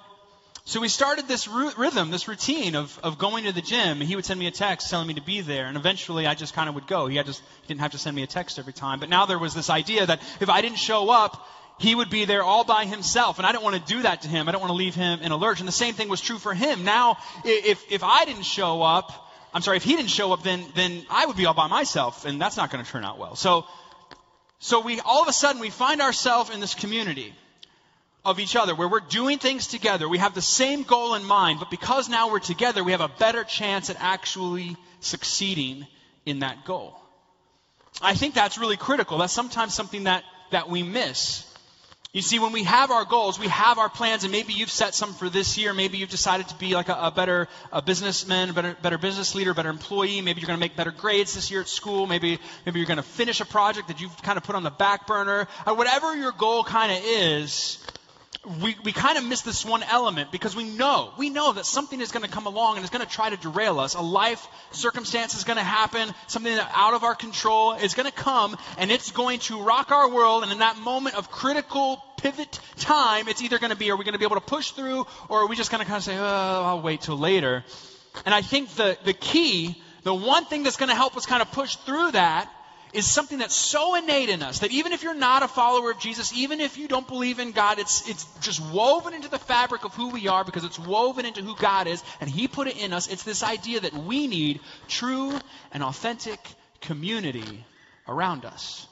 so 0.64 0.80
we 0.80 0.90
started 0.90 1.28
this 1.28 1.48
rhythm, 1.48 2.12
this 2.12 2.28
routine 2.28 2.76
of, 2.76 2.98
of 3.04 3.18
going 3.18 3.46
to 3.46 3.52
the 3.52 3.62
gym. 3.62 4.00
He 4.00 4.16
would 4.16 4.26
send 4.26 4.40
me 4.40 4.48
a 4.48 4.52
text 4.52 4.90
telling 4.90 5.08
me 5.08 5.16
to 5.16 5.22
be 5.22 5.42
there, 5.42 5.66
and 5.66 5.76
eventually 5.76 6.28
I 6.28 6.36
just 6.36 6.54
kind 6.54 6.70
of 6.70 6.76
would 6.76 6.88
go. 6.88 7.08
He, 7.08 7.22
just, 7.24 7.42
he 7.64 7.68
didn't 7.68 7.82
have 7.82 7.92
to 7.92 7.98
send 7.98 8.16
me 8.16 8.24
a 8.24 8.28
text 8.28 8.60
every 8.60 8.74
time. 8.74 9.00
But 9.00 9.10
now 9.10 9.26
there 9.26 9.40
was 9.40 9.56
this 9.56 9.70
idea 9.70 10.06
that 10.06 10.22
if 10.40 10.50
I 10.50 10.62
didn't 10.62 10.78
show 10.78 11.10
up, 11.10 11.48
he 11.80 11.96
would 11.96 12.12
be 12.12 12.26
there 12.26 12.44
all 12.44 12.64
by 12.64 12.86
himself. 12.86 13.40
And 13.40 13.46
I 13.46 13.52
didn't 13.52 13.64
want 13.64 13.76
to 13.76 13.94
do 13.94 14.04
that 14.04 14.22
to 14.22 14.28
him. 14.28 14.48
I 14.48 14.52
don't 14.52 14.62
want 14.62 14.70
to 14.70 14.76
leave 14.76 14.94
him 14.94 15.22
in 15.22 15.32
a 15.32 15.36
lurch. 15.36 15.60
And 15.60 15.68
the 15.68 15.74
same 15.74 15.96
thing 15.96 16.10
was 16.10 16.22
true 16.22 16.38
for 16.38 16.54
him. 16.54 16.84
Now, 16.84 17.18
if, 17.44 17.92
if 17.92 18.04
I 18.04 18.26
didn't 18.26 18.44
show 18.44 18.84
up, 18.84 19.12
I'm 19.54 19.64
sorry, 19.64 19.78
if 19.78 19.84
he 19.84 19.96
didn't 19.96 20.12
show 20.12 20.32
up, 20.32 20.44
then, 20.44 20.64
then 20.76 21.04
I 21.10 21.26
would 21.26 21.38
be 21.38 21.48
all 21.48 21.56
by 21.56 21.68
myself, 21.68 22.26
and 22.26 22.40
that's 22.40 22.56
not 22.56 22.72
going 22.72 22.86
to 22.86 22.90
turn 22.90 23.04
out 23.04 23.18
well. 23.18 23.36
So, 23.36 23.66
so 24.60 24.80
we, 24.80 25.00
all 25.02 25.24
of 25.24 25.28
a 25.28 25.34
sudden, 25.34 25.60
we 25.60 25.70
find 25.70 26.02
ourselves 26.02 26.52
in 26.52 26.60
this 26.60 26.76
community 26.76 27.34
of 28.24 28.40
each 28.40 28.56
other, 28.56 28.76
where 28.76 28.88
we're 28.88 29.00
doing 29.00 29.40
things 29.40 29.68
together. 29.68 30.08
We 30.08 30.20
have 30.20 30.36
the 30.36 30.42
same 30.42 30.84
goal 30.84 31.16
in 31.16 31.24
mind, 31.24 31.60
but 31.60 31.72
because 31.72 32.10
now 32.10 32.32
we're 32.32 32.40
together, 32.40 32.84
we 32.84 32.92
have 32.92 33.02
a 33.02 33.08
better 33.08 33.44
chance 33.44 33.90
at 33.90 33.98
actually 34.00 34.78
succeeding 35.00 35.88
in 36.26 36.40
that 36.40 36.66
goal. 36.66 36.96
I 38.02 38.14
think 38.14 38.34
that's 38.34 38.58
really 38.58 38.78
critical. 38.78 39.18
That's 39.18 39.34
sometimes 39.34 39.74
something 39.74 40.04
that, 40.04 40.24
that 40.52 40.70
we 40.70 40.84
miss. 40.84 41.48
You 42.14 42.22
see, 42.22 42.40
when 42.40 42.52
we 42.52 42.64
have 42.64 42.92
our 42.92 43.06
goals, 43.06 43.40
we 43.40 43.48
have 43.48 43.78
our 43.80 43.88
plans, 43.88 44.24
and 44.24 44.34
maybe 44.34 44.52
you've 44.52 44.70
set 44.70 44.94
some 44.94 45.14
for 45.14 45.30
this 45.30 45.58
year. 45.58 45.74
Maybe 45.74 45.98
you've 45.98 46.10
decided 46.10 46.50
to 46.50 46.56
be 46.56 46.76
like 46.76 46.90
a, 46.90 46.94
a 47.04 47.12
better 47.12 47.48
a 47.72 47.82
businessman, 47.82 48.50
a 48.50 48.54
better, 48.54 48.76
better 48.82 48.98
business 48.98 49.34
leader, 49.34 49.54
better 49.54 49.70
employee. 49.70 50.20
Maybe 50.20 50.42
you're 50.42 50.48
going 50.48 50.60
to 50.60 50.64
make 50.64 50.76
better 50.76 50.92
grades 50.92 51.36
this 51.36 51.50
year 51.50 51.62
at 51.62 51.70
school. 51.70 52.08
Maybe, 52.08 52.38
maybe 52.66 52.80
you're 52.80 52.88
going 52.88 52.98
to 52.98 53.04
finish 53.04 53.40
a 53.40 53.46
project 53.46 53.88
that 53.88 54.02
you've 54.02 54.22
kind 54.24 54.38
of 54.38 54.44
put 54.44 54.56
on 54.56 54.64
the 54.64 54.72
back 54.72 55.08
burner. 55.08 55.48
Or 55.66 55.74
whatever 55.74 56.14
your 56.14 56.34
goal 56.34 56.66
kind 56.66 56.92
of 56.92 57.02
is, 57.02 57.80
we, 58.60 58.76
we 58.84 58.92
kind 58.92 59.20
of 59.20 59.24
miss 59.24 59.42
this 59.42 59.64
one 59.64 59.84
element 59.84 60.32
because 60.32 60.56
we 60.56 60.64
know, 60.64 61.14
we 61.16 61.30
know 61.30 61.54
that 61.54 61.66
something 61.66 62.02
is 62.02 62.12
going 62.12 62.26
to 62.26 62.32
come 62.32 62.48
along 62.48 62.78
and 62.78 62.84
is 62.84 62.90
going 62.90 63.06
to 63.06 63.12
try 63.12 63.30
to 63.30 63.38
derail 63.38 63.80
us. 63.80 63.94
A 63.94 64.02
life 64.02 64.48
circumstance 64.72 65.36
is 65.36 65.44
going 65.44 65.58
to 65.58 65.64
happen, 65.64 66.12
something 66.26 66.58
out 66.74 66.96
of 66.96 67.04
our 67.04 67.14
control 67.14 67.74
is 67.74 67.94
going 67.94 68.08
to 68.08 68.12
come 68.12 68.58
and 68.80 68.90
it's 68.90 69.12
going 69.12 69.40
to 69.42 69.62
rock 69.62 69.92
our 69.92 70.10
world. 70.10 70.42
And 70.42 70.52
in 70.52 70.60
that 70.60 70.78
moment 70.78 71.16
of 71.16 71.30
critical 71.30 72.04
pivot 72.18 72.60
time, 72.78 73.28
it's 73.28 73.44
either 73.44 73.60
going 73.60 73.72
to 73.72 73.78
be, 73.78 73.92
are 73.92 73.96
we 73.96 74.06
going 74.06 74.14
to 74.14 74.20
be 74.20 74.26
able 74.26 74.38
to 74.38 74.42
push 74.42 74.72
through 74.72 75.06
or 75.30 75.44
are 75.44 75.48
we 75.48 75.56
just 75.56 75.70
going 75.70 75.84
to 75.84 75.88
kind 75.88 75.98
of 75.98 76.04
say, 76.04 76.18
oh, 76.18 76.64
I'll 76.66 76.82
wait 76.82 77.02
till 77.02 77.20
later. 77.20 77.64
And 78.26 78.34
I 78.34 78.42
think 78.42 78.70
the, 78.70 78.98
the 79.06 79.14
key, 79.14 79.80
the 80.02 80.16
one 80.16 80.46
thing 80.46 80.64
that's 80.64 80.78
going 80.78 80.90
to 80.90 80.96
help 80.96 81.16
us 81.16 81.28
kind 81.28 81.44
of 81.44 81.52
push 81.52 81.76
through 81.76 82.12
that 82.14 82.52
is 82.94 83.10
something 83.10 83.38
that's 83.38 83.56
so 83.56 83.96
innate 83.96 84.30
in 84.30 84.44
us 84.44 84.60
that 84.60 84.72
even 84.72 84.92
if 84.92 85.04
you're 85.04 85.14
not 85.14 85.44
a 85.44 85.48
follower 85.48 85.92
of 85.92 86.00
Jesus, 86.00 86.34
even 86.34 86.60
if 86.60 86.78
you 86.78 86.88
don't 86.88 87.08
believe 87.08 87.40
in 87.40 87.52
God, 87.52 87.80
it's, 87.80 88.08
it's 88.10 88.26
just 88.40 88.62
woven 88.72 89.14
into 89.14 89.30
the 89.30 89.40
fabric 89.40 89.86
of 89.86 89.94
who 89.94 90.10
we 90.10 90.28
are 90.28 90.44
because 90.44 90.64
it's 90.64 90.80
woven 90.80 91.26
into 91.26 91.42
who 91.42 91.56
God 91.56 91.88
is 91.88 92.04
and 92.20 92.30
He 92.30 92.48
put 92.48 92.68
it 92.68 92.82
in 92.82 92.94
us. 92.94 93.08
It's 93.08 93.24
this 93.24 93.44
idea 93.44 93.80
that 93.80 93.94
we 93.94 94.28
need 94.28 94.60
true 94.88 95.38
and 95.72 95.84
authentic 95.84 96.40
community 96.82 97.66
around 98.08 98.46
us. 98.46 98.88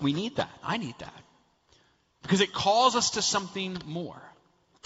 We 0.00 0.12
need 0.12 0.36
that. 0.36 0.50
I 0.62 0.76
need 0.76 0.98
that. 0.98 1.14
Because 2.22 2.40
it 2.40 2.52
calls 2.52 2.96
us 2.96 3.10
to 3.10 3.22
something 3.22 3.76
more. 3.84 4.20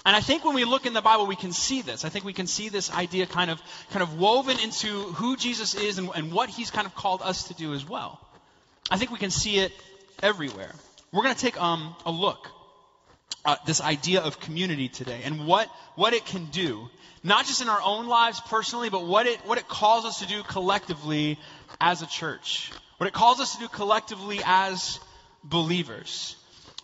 And 0.09 0.17
I 0.17 0.21
think 0.21 0.43
when 0.43 0.55
we 0.55 0.65
look 0.65 0.87
in 0.87 0.95
the 0.95 1.03
Bible, 1.03 1.27
we 1.27 1.37
can 1.37 1.53
see 1.53 1.83
this. 1.83 2.03
I 2.03 2.09
think 2.09 2.25
we 2.25 2.33
can 2.33 2.47
see 2.47 2.71
this 2.71 2.91
idea 2.91 3.27
kind 3.27 3.51
of, 3.51 3.61
kind 3.91 4.03
of 4.03 4.19
woven 4.19 4.59
into 4.59 5.03
who 5.03 5.37
Jesus 5.37 5.75
is 5.75 5.99
and, 5.99 6.09
and 6.15 6.33
what 6.33 6.49
he's 6.49 6.71
kind 6.71 6.87
of 6.87 6.95
called 6.95 7.21
us 7.21 7.49
to 7.49 7.55
do 7.55 7.75
as 7.75 7.87
well. 7.87 8.19
I 8.91 8.97
think 8.97 9.11
we 9.11 9.19
can 9.19 9.29
see 9.29 9.59
it 9.59 9.71
everywhere. 10.23 10.73
we're 11.13 11.25
going 11.25 11.35
to 11.35 11.41
take 11.41 11.61
um, 11.61 11.95
a 12.07 12.11
look 12.11 12.49
uh, 13.45 13.57
this 13.67 13.83
idea 13.83 14.23
of 14.23 14.41
community 14.41 14.89
today 14.89 15.21
and 15.25 15.47
what, 15.47 15.69
what 15.95 16.15
it 16.15 16.25
can 16.25 16.47
do, 16.47 16.89
not 17.23 17.45
just 17.45 17.61
in 17.61 17.69
our 17.69 17.83
own 17.85 18.07
lives 18.07 18.41
personally, 18.49 18.89
but 18.89 19.05
what 19.05 19.27
it, 19.27 19.39
what 19.45 19.59
it 19.59 19.69
calls 19.69 20.07
us 20.07 20.21
to 20.21 20.27
do 20.27 20.43
collectively 20.43 21.39
as 21.83 22.01
a 22.01 22.07
church, 22.07 22.73
what 22.97 23.09
it 23.09 23.13
calls 23.13 23.41
us 23.41 23.57
to 23.57 23.59
do 23.59 23.69
collectively 23.69 24.41
as 24.43 25.01
believers. 25.45 26.35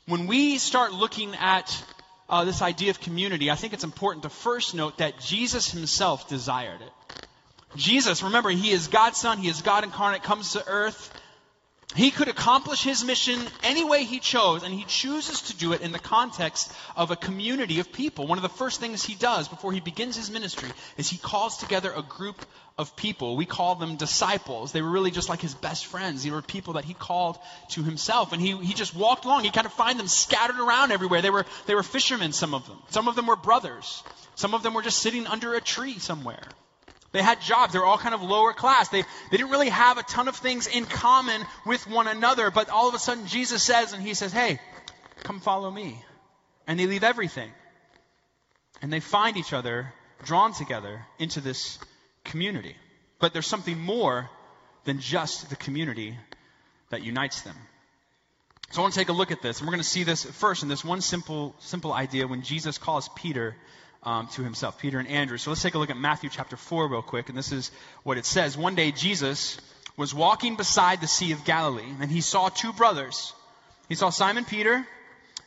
When 0.05 0.27
we 0.27 0.59
start 0.59 0.93
looking 0.93 1.35
at 1.37 1.83
uh, 2.29 2.45
this 2.45 2.63
idea 2.63 2.91
of 2.91 3.01
community, 3.01 3.51
I 3.51 3.55
think 3.55 3.73
it's 3.73 3.85
important 3.85 4.23
to 4.23 4.31
first 4.31 4.75
note 4.75 4.99
that 4.99 5.21
Jesus 5.21 5.71
himself 5.71 6.29
desired 6.29 6.81
it. 6.81 6.93
Jesus, 7.77 8.23
remember, 8.23 8.51
he 8.51 8.71
is 8.71 8.89
God's 8.89 9.19
son, 9.19 9.39
he 9.39 9.49
is 9.49 9.63
God 9.63 9.85
incarnate, 9.85 10.23
comes 10.23 10.53
to 10.53 10.67
earth 10.67 11.11
he 11.95 12.11
could 12.11 12.29
accomplish 12.29 12.83
his 12.83 13.05
mission 13.05 13.41
any 13.63 13.85
way 13.85 14.05
he 14.05 14.19
chose, 14.19 14.63
and 14.63 14.75
he 14.75 14.85
chooses 14.85 15.43
to 15.43 15.57
do 15.57 15.73
it 15.73 15.81
in 15.81 15.93
the 15.93 15.99
context 15.99 16.73
of 16.97 17.11
a 17.11 17.17
community 17.17 17.81
of 17.81 17.93
people. 17.93 18.27
One 18.27 18.39
of 18.39 18.43
the 18.43 18.49
first 18.49 18.81
things 18.81 19.05
he 19.05 19.15
does 19.15 19.49
before 19.49 19.73
he 19.73 19.81
begins 19.81 20.17
his 20.17 20.31
ministry 20.31 20.71
is 20.97 21.09
he 21.09 21.19
calls 21.19 21.59
together 21.59 21.93
a 21.95 22.03
group 22.03 22.45
of 22.77 22.97
people. 22.97 23.37
We 23.37 23.47
call 23.47 23.77
them 23.77 23.97
disciples. 23.97 24.73
They 24.73 24.83
were 24.83 24.91
really 24.91 25.13
just 25.13 25.29
like 25.29 25.41
his 25.41 25.55
best 25.55 25.87
friends. 25.87 26.25
They 26.25 26.31
were 26.31 26.43
people 26.43 26.75
that 26.75 26.85
he 26.85 26.95
called 26.95 27.39
to 27.71 27.83
himself. 27.85 28.33
And 28.33 28.43
he, 28.43 28.57
he 28.57 28.75
just 28.75 28.97
walked 28.97 29.25
along. 29.25 29.45
He 29.45 29.51
kind 29.51 29.67
of 29.67 29.73
find 29.73 29.99
them 29.99 30.09
scattered 30.09 30.59
around 30.59 30.91
everywhere. 30.91 31.23
They 31.23 31.31
were, 31.31 31.47
they 31.67 31.77
were 31.77 31.85
fishermen, 31.85 32.33
some 32.33 32.55
of 32.55 32.67
them. 32.67 32.79
Some 32.91 33.07
of 33.07 33.15
them 33.15 33.27
were 33.27 33.37
brothers. 33.37 34.03
Some 34.35 34.55
of 34.55 34.65
them 34.65 34.75
were 34.75 34.83
just 34.83 34.99
sitting 34.99 35.29
under 35.29 35.55
a 35.55 35.61
tree 35.61 35.99
somewhere. 35.99 36.43
They 37.15 37.23
had 37.23 37.41
jobs. 37.41 37.73
They 37.73 37.79
were 37.79 37.85
all 37.87 37.97
kind 37.97 38.13
of 38.13 38.23
lower 38.23 38.53
class. 38.53 38.89
They, 38.89 39.03
they 39.03 39.37
didn't 39.37 39.51
really 39.51 39.69
have 39.69 39.99
a 39.99 40.03
ton 40.03 40.27
of 40.27 40.35
things 40.35 40.67
in 40.67 40.85
common 40.85 41.41
with 41.65 41.89
one 41.89 42.09
another. 42.09 42.51
But 42.51 42.71
all 42.71 42.89
of 42.89 42.95
a 42.95 42.99
sudden, 42.99 43.29
Jesus 43.29 43.63
says, 43.63 43.93
and 43.93 44.03
he 44.03 44.15
says, 44.15 44.33
Hey, 44.33 44.59
come 45.23 45.39
follow 45.39 45.71
me. 45.71 46.03
And 46.67 46.77
they 46.77 46.89
leave 46.89 47.05
everything. 47.05 47.53
And 48.83 48.93
they 48.93 48.99
find 48.99 49.37
each 49.37 49.53
other 49.53 49.93
drawn 50.25 50.55
together 50.55 51.07
into 51.21 51.41
this 51.41 51.79
community. 52.25 52.75
But 53.21 53.33
there's 53.33 53.47
something 53.47 53.79
more 53.79 54.29
than 54.83 54.99
just 54.99 55.51
the 55.51 55.57
community 55.57 56.19
that 56.91 57.05
unites 57.05 57.43
them. 57.43 57.55
So 58.73 58.81
I 58.81 58.83
want 58.83 58.95
to 58.95 58.99
take 58.99 59.09
a 59.09 59.13
look 59.13 59.31
at 59.31 59.41
this. 59.41 59.61
And 59.61 59.69
we're 59.69 59.75
going 59.75 59.85
to 59.85 59.89
see 59.89 60.03
this 60.03 60.25
first 60.25 60.65
in 60.65 60.69
this 60.69 60.85
one 60.85 61.01
simple, 61.01 61.55
simple 61.61 61.93
idea 61.93 62.27
when 62.27 62.43
Jesus 62.43 62.77
calls 62.77 63.09
Peter 63.15 63.55
um, 64.05 64.29
to 64.29 64.43
himself, 64.43 64.79
Peter 64.79 64.99
and 64.99 65.09
Andrew. 65.09 65.39
So 65.39 65.51
let's 65.51 65.63
take 65.63 65.75
a 65.75 65.79
look 65.79 65.91
at 65.91 65.97
Matthew 65.97 66.31
chapter 66.31 66.57
4 66.57 66.89
real 66.89 67.03
quick, 67.03 67.29
and 67.29 67.39
this 67.39 67.53
is 67.53 67.71
what 68.03 68.19
it 68.19 68.25
says. 68.25 68.57
One 68.57 68.75
day 68.75 68.93
Jesus 68.93 69.59
was 69.97 70.15
walking 70.15 70.57
beside 70.57 71.01
the 71.01 71.07
Sea 71.07 71.33
of 71.33 71.45
Galilee, 71.45 71.93
and 72.01 72.11
he 72.11 72.21
saw 72.21 72.49
two 72.49 72.73
brothers. 72.73 73.33
He 73.89 73.95
saw 73.95 74.11
Simon 74.11 74.45
Peter 74.45 74.87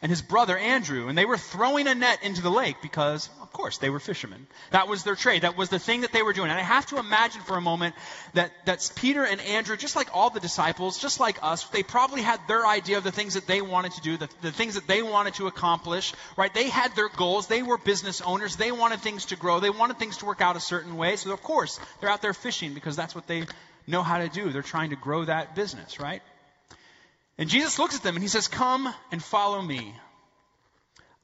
and 0.01 0.09
his 0.09 0.21
brother 0.21 0.57
Andrew, 0.57 1.07
and 1.07 1.17
they 1.17 1.25
were 1.25 1.37
throwing 1.37 1.87
a 1.87 1.95
net 1.95 2.19
into 2.23 2.41
the 2.41 2.51
lake 2.51 2.77
because, 2.81 3.29
of 3.47 3.53
course, 3.53 3.77
they 3.77 3.89
were 3.89 3.99
fishermen. 4.01 4.45
That 4.71 4.89
was 4.89 5.05
their 5.05 5.15
trade. 5.15 5.43
That 5.43 5.55
was 5.55 5.69
the 5.69 5.79
thing 5.79 6.01
that 6.01 6.11
they 6.11 6.21
were 6.21 6.33
doing. 6.33 6.49
And 6.49 6.59
I 6.59 6.63
have 6.63 6.85
to 6.87 6.97
imagine 6.97 7.41
for 7.43 7.55
a 7.55 7.61
moment 7.61 7.95
that 8.33 8.51
that's 8.65 8.91
Peter 8.93 9.23
and 9.23 9.39
Andrew, 9.39 9.77
just 9.77 9.95
like 9.95 10.09
all 10.13 10.29
the 10.29 10.41
disciples, 10.41 10.99
just 10.99 11.21
like 11.21 11.41
us, 11.41 11.63
they 11.69 11.81
probably 11.81 12.21
had 12.21 12.41
their 12.49 12.67
idea 12.67 12.97
of 12.97 13.05
the 13.05 13.11
things 13.11 13.35
that 13.35 13.47
they 13.47 13.61
wanted 13.61 13.93
to 13.93 14.01
do, 14.01 14.17
the, 14.17 14.27
the 14.41 14.51
things 14.51 14.75
that 14.75 14.85
they 14.85 15.01
wanted 15.01 15.35
to 15.35 15.47
accomplish, 15.47 16.13
right? 16.35 16.53
They 16.53 16.67
had 16.67 16.93
their 16.97 17.07
goals. 17.07 17.47
They 17.47 17.63
were 17.63 17.77
business 17.77 18.19
owners. 18.19 18.57
They 18.57 18.73
wanted 18.73 18.99
things 18.99 19.27
to 19.27 19.37
grow. 19.37 19.61
They 19.61 19.69
wanted 19.69 19.97
things 19.97 20.17
to 20.17 20.25
work 20.25 20.41
out 20.41 20.57
a 20.57 20.59
certain 20.59 20.97
way. 20.97 21.15
So, 21.15 21.31
of 21.31 21.41
course, 21.41 21.79
they're 22.01 22.09
out 22.09 22.21
there 22.21 22.33
fishing 22.33 22.73
because 22.73 22.97
that's 22.97 23.15
what 23.15 23.27
they 23.27 23.45
know 23.87 24.03
how 24.03 24.17
to 24.17 24.27
do. 24.27 24.49
They're 24.49 24.61
trying 24.61 24.89
to 24.89 24.97
grow 24.97 25.23
that 25.23 25.55
business, 25.55 26.01
right? 26.01 26.21
And 27.37 27.49
Jesus 27.49 27.79
looks 27.79 27.95
at 27.95 28.03
them 28.03 28.15
and 28.17 28.23
he 28.23 28.27
says, 28.27 28.49
Come 28.49 28.93
and 29.09 29.23
follow 29.23 29.61
me. 29.61 29.95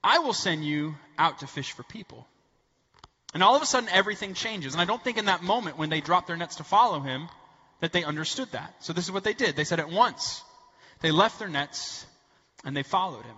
I 0.03 0.19
will 0.19 0.33
send 0.33 0.65
you 0.65 0.95
out 1.17 1.39
to 1.39 1.47
fish 1.47 1.71
for 1.71 1.83
people. 1.83 2.27
And 3.33 3.41
all 3.41 3.55
of 3.55 3.61
a 3.61 3.65
sudden, 3.65 3.89
everything 3.89 4.33
changes. 4.33 4.73
And 4.73 4.81
I 4.81 4.85
don't 4.85 5.03
think 5.03 5.17
in 5.17 5.25
that 5.25 5.41
moment 5.41 5.77
when 5.77 5.89
they 5.89 6.01
dropped 6.01 6.27
their 6.27 6.37
nets 6.37 6.57
to 6.57 6.63
follow 6.63 6.99
him 6.99 7.29
that 7.79 7.91
they 7.91 8.03
understood 8.03 8.51
that. 8.51 8.75
So 8.81 8.93
this 8.93 9.05
is 9.05 9.11
what 9.11 9.23
they 9.23 9.33
did. 9.33 9.55
They 9.55 9.63
said 9.63 9.79
at 9.79 9.89
once, 9.89 10.43
they 11.01 11.11
left 11.11 11.39
their 11.39 11.49
nets 11.49 12.05
and 12.63 12.77
they 12.77 12.83
followed 12.83 13.25
him. 13.25 13.35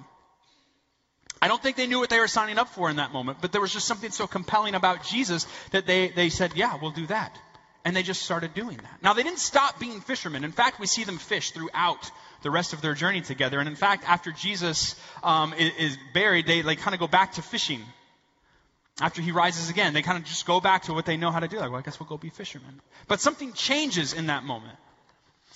I 1.42 1.48
don't 1.48 1.62
think 1.62 1.78
they 1.78 1.88
knew 1.88 2.00
what 2.00 2.10
they 2.10 2.20
were 2.20 2.28
signing 2.28 2.58
up 2.58 2.70
for 2.70 2.90
in 2.90 2.98
that 2.98 3.12
moment, 3.12 3.40
but 3.42 3.52
there 3.52 3.62
was 3.62 3.72
just 3.72 3.88
something 3.88 4.12
so 4.12 4.26
compelling 4.28 4.76
about 4.76 5.04
Jesus 5.04 5.46
that 5.72 5.86
they, 5.86 6.10
they 6.10 6.30
said, 6.30 6.54
Yeah, 6.56 6.78
we'll 6.82 6.92
do 6.92 7.08
that. 7.08 7.38
And 7.84 7.96
they 7.96 8.04
just 8.04 8.24
started 8.24 8.56
doing 8.56 8.78
that. 8.78 9.04
Now, 9.04 9.14
they 9.14 9.22
didn't 9.22 9.40
stop 9.40 9.80
being 9.80 10.02
fishermen. 10.02 10.44
In 10.44 10.52
fact, 10.52 10.80
we 10.80 10.88
see 10.88 11.04
them 11.04 11.20
fish 11.20 11.52
throughout 11.52 12.10
the 12.46 12.52
rest 12.52 12.74
of 12.74 12.82
their 12.82 12.94
journey 12.94 13.22
together. 13.22 13.60
And 13.60 13.68
in 13.68 13.76
fact, 13.76 14.04
after 14.08 14.32
Jesus 14.32 14.96
um, 15.24 15.52
is, 15.56 15.72
is, 15.80 15.98
buried, 16.14 16.46
they 16.46 16.62
like 16.62 16.78
kind 16.78 16.94
of 16.94 17.00
go 17.00 17.08
back 17.08 17.34
to 17.34 17.42
fishing. 17.42 17.82
After 19.02 19.20
he 19.24 19.32
rises 19.32 19.72
again, 19.72 19.96
they 19.96 20.04
kind 20.04 20.20
of 20.20 20.26
just 20.26 20.46
go 20.46 20.62
back 20.62 20.84
to 20.84 20.94
what 20.94 21.08
they 21.08 21.18
know 21.18 21.32
how 21.32 21.40
to 21.40 21.48
do. 21.48 21.58
Like, 21.58 21.72
well, 21.72 21.80
I 21.80 21.82
guess 21.82 22.00
we'll 22.00 22.08
go 22.08 22.18
be 22.18 22.30
fishermen. 22.30 22.80
But 23.08 23.20
something 23.20 23.52
changes 23.54 24.14
in 24.14 24.28
that 24.28 24.44
moment. 24.44 24.78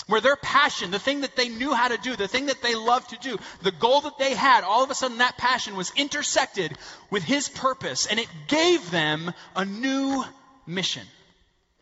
Where 0.08 0.20
their 0.20 0.36
passion, 0.36 0.90
the 0.90 0.98
thing 0.98 1.22
that 1.22 1.36
they 1.36 1.48
knew 1.48 1.76
how 1.76 1.90
to 1.90 1.98
do, 1.98 2.16
the 2.16 2.28
thing 2.28 2.48
that 2.48 2.64
they 2.64 2.74
loved 2.74 3.12
to 3.12 3.20
do, 3.20 3.38
the 3.62 3.72
goal 3.72 4.02
that 4.02 4.18
they 4.18 4.34
had, 4.34 4.64
all 4.64 4.84
of 4.84 4.90
a 4.90 4.96
sudden 4.96 5.20
that 5.20 5.38
passion 5.38 5.76
was 5.76 5.92
intersected 5.96 6.76
with 7.12 7.22
his 7.22 7.50
purpose 7.50 8.08
and 8.08 8.20
it 8.20 8.30
gave 8.48 8.90
them 8.90 9.32
a 9.56 9.64
new 9.64 10.26
mission. 10.66 11.06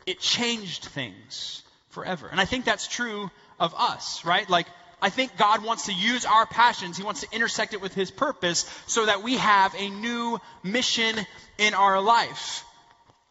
It 0.06 0.20
changed 0.20 0.84
things 0.84 1.64
forever. 1.92 2.28
And 2.28 2.42
I 2.42 2.46
think 2.46 2.66
that's 2.66 2.88
true 2.88 3.32
of 3.58 3.74
us, 3.74 4.26
right? 4.26 4.50
Like, 4.50 4.68
I 5.01 5.10
think 5.10 5.38
God 5.38 5.63
wants 5.63 5.86
to 5.86 5.94
use 5.94 6.25
our 6.25 6.46
passions. 6.46 6.98
He 6.98 7.04
wants 7.04 7.22
to 7.22 7.27
intersect 7.32 7.74
it 7.74 7.82
with 7.82 7.94
His 7.94 8.10
purpose 8.10 8.66
so 8.88 9.06
that 9.06 9.22
we 9.22 9.38
have 9.38 9.75
a 9.75 9.89
new 9.89 10.39
mission 10.63 11.16
in 11.58 11.74
our 11.74 12.01
life. 12.01 12.63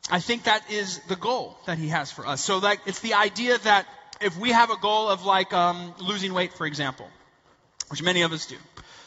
I 0.09 0.21
think 0.21 0.45
that 0.45 0.71
is 0.71 1.01
the 1.09 1.17
goal 1.17 1.59
that 1.67 1.79
He 1.79 1.89
has 1.89 2.13
for 2.13 2.27
us. 2.27 2.41
So 2.41 2.59
like, 2.59 2.81
it's 2.87 3.01
the 3.01 3.15
idea 3.15 3.59
that 3.59 3.87
if 4.21 4.39
we 4.39 4.53
have 4.53 4.71
a 4.71 4.77
goal 4.77 5.09
of 5.09 5.25
like 5.25 5.53
um, 5.53 5.95
losing 6.01 6.33
weight, 6.33 6.53
for 6.53 6.67
example, 6.67 7.09
which 7.89 8.03
many 8.03 8.23
of 8.23 8.33
us 8.33 8.47
do, 8.47 8.57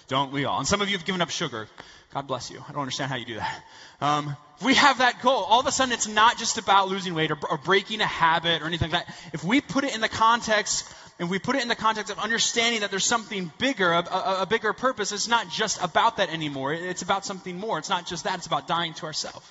don't 0.08 0.32
we 0.32 0.46
all? 0.46 0.60
And 0.60 0.68
some 0.68 0.82
of 0.82 0.90
you 0.90 0.98
have 0.98 1.06
given 1.06 1.22
up 1.22 1.30
sugar. 1.30 1.68
God 2.14 2.28
bless 2.28 2.50
you. 2.50 2.64
I 2.68 2.72
don't 2.72 2.82
understand 2.82 3.12
how 3.12 3.18
you 3.18 3.26
do 3.26 3.36
that. 3.36 3.64
Um, 4.02 4.36
we 4.64 4.74
have 4.74 4.98
that 4.98 5.22
goal, 5.22 5.44
all 5.44 5.60
of 5.60 5.68
a 5.68 5.72
sudden 5.72 5.94
it's 5.94 6.08
not 6.08 6.38
just 6.38 6.58
about 6.58 6.90
losing 6.90 7.14
weight 7.14 7.32
or, 7.32 7.38
or 7.50 7.58
breaking 7.58 8.02
a 8.02 8.06
habit 8.06 8.62
or 8.62 8.66
anything 8.66 8.92
like 8.92 9.06
that. 9.06 9.16
If 9.34 9.44
we 9.44 9.62
put 9.62 9.84
it 9.84 9.94
in 9.94 10.02
the 10.02 10.10
context 10.10 10.92
and 11.20 11.30
we 11.30 11.38
put 11.38 11.58
it 11.58 11.62
in 11.62 11.68
the 11.68 11.76
context 11.76 12.12
of 12.12 12.18
understanding 12.18 12.82
that 12.82 12.92
there's 12.92 13.06
something 13.06 13.52
bigger, 13.58 13.92
a, 13.92 14.00
a, 14.00 14.38
a, 14.44 14.46
bigger 14.46 14.72
purpose, 14.72 15.12
it's 15.12 15.28
not 15.28 15.50
just 15.50 15.84
about 15.84 16.18
that 16.18 16.30
anymore. 16.30 16.74
It's 16.74 17.02
about 17.02 17.26
something 17.26 17.58
more. 17.58 17.78
It's 17.78 17.90
not 17.90 18.06
just 18.06 18.24
that. 18.24 18.38
It's 18.38 18.48
about 18.48 18.68
dying 18.68 18.94
to 18.96 19.06
ourselves, 19.06 19.46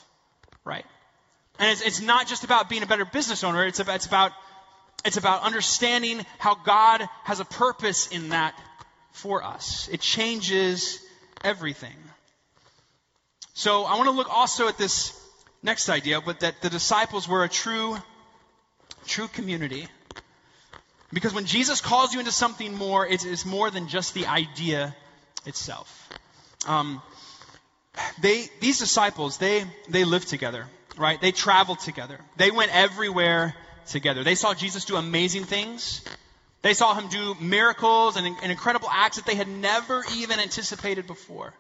right? 0.65 0.87
And 1.59 1.71
it's, 1.71 1.83
it's 1.83 2.01
not 2.01 2.27
just 2.27 2.43
about 2.43 2.71
being 2.71 2.83
a 2.83 2.87
better 2.87 3.05
business 3.05 3.45
owner. 3.45 3.67
It's 3.67 3.81
about, 3.81 3.97
it's 3.97 4.07
about, 4.07 4.33
it's 5.05 5.19
about 5.19 5.43
understanding 5.43 6.25
how 6.39 6.55
God 6.55 7.07
has 7.25 7.41
a 7.41 7.45
purpose 7.45 8.09
in 8.09 8.31
that 8.31 8.59
for 9.13 9.45
us. 9.45 9.91
It 9.93 10.01
changes 10.01 10.99
everything. 11.45 11.97
So 13.53 13.85
I 13.85 13.97
want 13.97 14.07
to 14.07 14.13
look 14.13 14.35
also 14.35 14.69
at 14.69 14.79
this 14.79 15.13
next 15.63 15.91
idea, 15.91 16.23
but 16.23 16.41
that 16.41 16.63
the 16.63 16.71
disciples 16.71 17.29
were 17.29 17.45
a 17.45 17.49
true, 17.49 17.99
true 19.07 19.29
community 19.29 19.87
because 21.13 21.33
when 21.33 21.47
Jesus 21.47 21.81
calls 21.81 22.13
you 22.13 22.21
into 22.21 22.33
something 22.33 22.75
more, 22.75 23.07
it's, 23.07 23.25
it's 23.25 23.47
more 23.47 23.71
than 23.71 23.89
just 23.89 24.15
the 24.15 24.27
idea 24.27 24.95
itself. 25.47 26.09
Um, 26.67 27.01
they, 28.21 28.49
these 28.61 28.79
disciples, 28.79 29.39
they, 29.39 29.65
they 29.89 30.05
lived 30.05 30.29
together, 30.29 30.67
right? 30.97 31.21
They 31.21 31.33
traveled 31.33 31.81
together. 31.81 32.19
They 32.37 32.51
went 32.51 32.75
everywhere 32.75 33.55
together. 33.87 34.23
They 34.23 34.35
saw 34.35 34.55
Jesus 34.55 34.85
do 34.85 34.97
amazing 34.97 35.45
things. 35.45 36.03
They 36.63 36.75
saw 36.75 36.95
him 36.95 37.09
do 37.09 37.37
miracles 37.41 38.17
and, 38.17 38.27
and 38.27 38.51
incredible 38.51 38.89
acts 38.91 39.17
that 39.17 39.27
they 39.27 39.35
had 39.35 39.49
never 39.49 40.05
even 40.17 40.41
anticipated 40.41 41.07
before. 41.07 41.55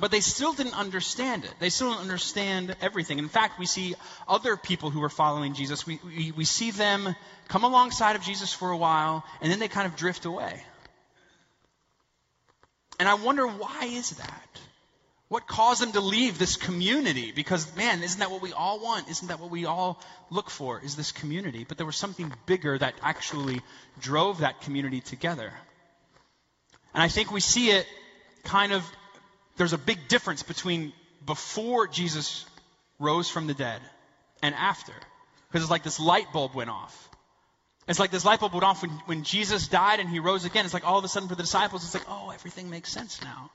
But 0.00 0.12
they 0.12 0.20
still 0.20 0.52
didn't 0.52 0.78
understand 0.78 1.44
it. 1.44 1.52
They 1.58 1.70
still 1.70 1.90
didn't 1.90 2.02
understand 2.02 2.76
everything. 2.80 3.18
In 3.18 3.28
fact, 3.28 3.58
we 3.58 3.66
see 3.66 3.96
other 4.28 4.56
people 4.56 4.90
who 4.90 5.00
were 5.00 5.08
following 5.08 5.54
Jesus. 5.54 5.86
We, 5.86 5.98
we, 6.04 6.32
we 6.32 6.44
see 6.44 6.70
them 6.70 7.16
come 7.48 7.64
alongside 7.64 8.14
of 8.14 8.22
Jesus 8.22 8.52
for 8.52 8.70
a 8.70 8.76
while, 8.76 9.24
and 9.40 9.50
then 9.50 9.58
they 9.58 9.68
kind 9.68 9.86
of 9.86 9.96
drift 9.96 10.24
away. 10.24 10.62
And 13.00 13.08
I 13.08 13.14
wonder 13.14 13.46
why 13.46 13.86
is 13.86 14.10
that? 14.10 14.60
What 15.28 15.46
caused 15.46 15.82
them 15.82 15.92
to 15.92 16.00
leave 16.00 16.38
this 16.38 16.56
community? 16.56 17.32
Because, 17.32 17.76
man, 17.76 18.02
isn't 18.02 18.18
that 18.20 18.30
what 18.30 18.40
we 18.40 18.52
all 18.52 18.80
want? 18.80 19.10
Isn't 19.10 19.28
that 19.28 19.40
what 19.40 19.50
we 19.50 19.66
all 19.66 20.00
look 20.30 20.48
for? 20.48 20.80
Is 20.80 20.96
this 20.96 21.12
community? 21.12 21.64
But 21.68 21.76
there 21.76 21.86
was 21.86 21.96
something 21.96 22.32
bigger 22.46 22.78
that 22.78 22.94
actually 23.02 23.60
drove 24.00 24.40
that 24.40 24.62
community 24.62 25.00
together. 25.00 25.52
And 26.94 27.02
I 27.02 27.08
think 27.08 27.30
we 27.30 27.40
see 27.40 27.70
it 27.70 27.86
kind 28.44 28.72
of 28.72 28.90
there's 29.58 29.72
a 29.72 29.78
big 29.78 30.08
difference 30.08 30.42
between 30.42 30.92
before 31.26 31.86
Jesus 31.86 32.46
rose 32.98 33.28
from 33.28 33.46
the 33.46 33.54
dead 33.54 33.80
and 34.42 34.54
after. 34.54 34.92
Because 35.48 35.62
it's 35.62 35.70
like 35.70 35.82
this 35.82 36.00
light 36.00 36.32
bulb 36.32 36.54
went 36.54 36.70
off. 36.70 37.08
It's 37.86 37.98
like 37.98 38.10
this 38.10 38.24
light 38.24 38.40
bulb 38.40 38.52
went 38.52 38.64
off 38.64 38.82
when, 38.82 38.90
when 39.06 39.22
Jesus 39.24 39.68
died 39.68 40.00
and 40.00 40.08
he 40.08 40.20
rose 40.20 40.44
again. 40.44 40.64
It's 40.64 40.74
like 40.74 40.86
all 40.86 40.98
of 40.98 41.04
a 41.04 41.08
sudden 41.08 41.28
for 41.28 41.34
the 41.34 41.42
disciples, 41.42 41.84
it's 41.84 41.94
like, 41.94 42.08
oh, 42.08 42.30
everything 42.30 42.70
makes 42.70 42.90
sense 42.90 43.20
now. 43.22 43.50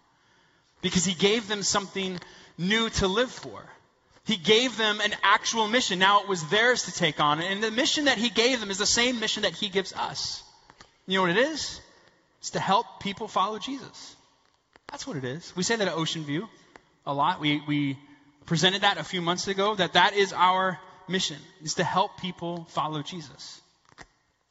Because 0.82 1.06
he 1.06 1.14
gave 1.14 1.48
them 1.48 1.64
something 1.64 2.20
new 2.58 2.90
to 2.90 3.08
live 3.08 3.32
for. 3.32 3.64
He 4.26 4.38
gave 4.38 4.78
them 4.78 5.02
an 5.02 5.14
actual 5.22 5.68
mission. 5.68 6.00
Now 6.00 6.22
it 6.22 6.28
was 6.28 6.44
theirs 6.48 6.84
to 6.84 6.94
take 6.94 7.20
on. 7.20 7.42
And 7.42 7.62
the 7.62 7.72
mission 7.72 8.06
that 8.06 8.18
he 8.18 8.30
gave 8.30 8.60
them 8.60 8.72
is 8.72 8.78
the 8.78 8.86
same 8.86 9.20
mission 9.20 9.44
that 9.44 9.54
he 9.54 9.70
gives 9.70 9.94
us. 9.94 10.42
You 11.08 11.18
know 11.18 11.24
what 11.24 11.32
it 11.32 11.38
is? 11.38 11.80
It's 12.40 12.52
to 12.52 12.60
help 12.60 12.86
people 13.02 13.28
follow 13.28 13.60
Jesus. 13.60 14.16
That's 14.94 15.08
what 15.08 15.18
it 15.18 15.24
is. 15.24 15.52
We 15.56 15.64
say 15.64 15.76
that 15.76 15.88
at 15.88 15.96
Ocean 15.96 16.24
View 16.24 16.48
a 17.04 17.16
lot. 17.16 17.40
We, 17.40 17.64
we 17.68 17.98
presented 18.46 18.84
that 18.84 19.00
a 19.00 19.04
few 19.04 19.24
months 19.24 19.48
ago, 19.48 19.74
that 19.74 19.94
that 19.94 20.14
is 20.14 20.34
our 20.34 20.80
mission, 21.08 21.38
is 21.64 21.74
to 21.74 21.84
help 21.84 22.22
people 22.22 22.68
follow 22.70 23.02
Jesus. 23.02 23.60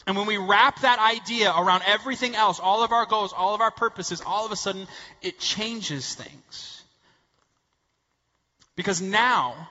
And 0.04 0.16
when 0.16 0.26
we 0.26 0.38
wrap 0.38 0.80
that 0.80 0.98
idea 0.98 1.52
around 1.56 1.84
everything 1.86 2.34
else, 2.34 2.58
all 2.58 2.82
of 2.82 2.90
our 2.90 3.06
goals, 3.06 3.32
all 3.32 3.54
of 3.54 3.60
our 3.60 3.70
purposes, 3.70 4.20
all 4.26 4.44
of 4.44 4.50
a 4.50 4.56
sudden 4.56 4.88
it 5.22 5.38
changes 5.38 6.16
things. 6.16 6.82
Because 8.74 9.00
now 9.00 9.68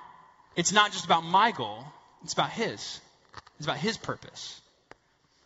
it's 0.56 0.72
not 0.72 0.94
just 0.94 1.04
about 1.04 1.26
my 1.26 1.52
goal, 1.52 1.84
it's 2.24 2.32
about 2.32 2.50
His. 2.50 3.02
It's 3.58 3.66
about 3.66 3.78
His 3.78 3.98
purpose. 3.98 4.62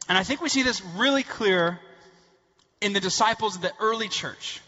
And 0.07 0.19
I 0.19 0.23
think 0.23 0.39
we 0.39 0.49
see 0.49 0.61
this 0.61 0.83
really 0.97 1.23
clear 1.23 1.79
in 2.79 2.93
the 2.93 2.99
disciples 2.99 3.55
of 3.55 3.63
the 3.63 3.73
early 3.79 4.07
church. 4.07 4.61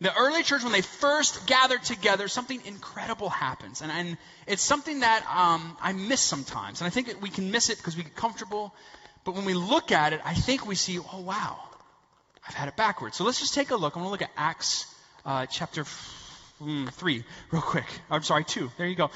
The 0.00 0.14
early 0.14 0.42
church, 0.42 0.62
when 0.62 0.72
they 0.72 0.82
first 0.82 1.46
gathered 1.46 1.82
together, 1.82 2.28
something 2.28 2.60
incredible 2.66 3.30
happens. 3.30 3.80
And, 3.80 3.90
and 3.90 4.18
it's 4.46 4.62
something 4.62 5.00
that 5.00 5.24
um, 5.26 5.76
I 5.80 5.92
miss 5.94 6.20
sometimes. 6.20 6.80
And 6.80 6.86
I 6.86 6.90
think 6.90 7.22
we 7.22 7.30
can 7.30 7.50
miss 7.50 7.70
it 7.70 7.78
because 7.78 7.96
we 7.96 8.02
get 8.02 8.14
comfortable. 8.14 8.74
But 9.24 9.34
when 9.34 9.46
we 9.46 9.54
look 9.54 9.92
at 9.92 10.12
it, 10.12 10.20
I 10.24 10.34
think 10.34 10.66
we 10.66 10.74
see, 10.74 10.98
oh, 10.98 11.20
wow, 11.20 11.58
I've 12.46 12.54
had 12.54 12.68
it 12.68 12.76
backwards. 12.76 13.16
So 13.16 13.24
let's 13.24 13.40
just 13.40 13.54
take 13.54 13.70
a 13.70 13.76
look. 13.76 13.96
I'm 13.96 14.02
going 14.02 14.08
to 14.08 14.10
look 14.10 14.22
at 14.22 14.30
Acts 14.36 14.86
uh, 15.24 15.46
chapter 15.46 15.84
mm, 16.60 16.92
3 16.92 17.24
real 17.50 17.62
quick. 17.62 17.86
I'm 18.10 18.22
sorry, 18.22 18.44
2. 18.44 18.70
There 18.76 18.86
you 18.86 18.96
go. 18.96 19.10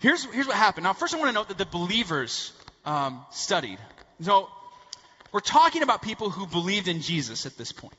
Here's, 0.00 0.24
here's 0.24 0.48
what 0.48 0.56
happened. 0.56 0.84
Now, 0.84 0.92
first, 0.92 1.14
I 1.14 1.18
want 1.18 1.28
to 1.28 1.34
note 1.34 1.48
that 1.48 1.58
the 1.58 1.66
believers 1.66 2.52
um, 2.84 3.24
studied. 3.30 3.78
So 4.20 4.48
we're 5.30 5.40
talking 5.40 5.82
about 5.82 6.02
people 6.02 6.30
who 6.30 6.48
believed 6.48 6.88
in 6.88 7.00
Jesus 7.00 7.46
at 7.46 7.56
this 7.56 7.70
point. 7.70 7.94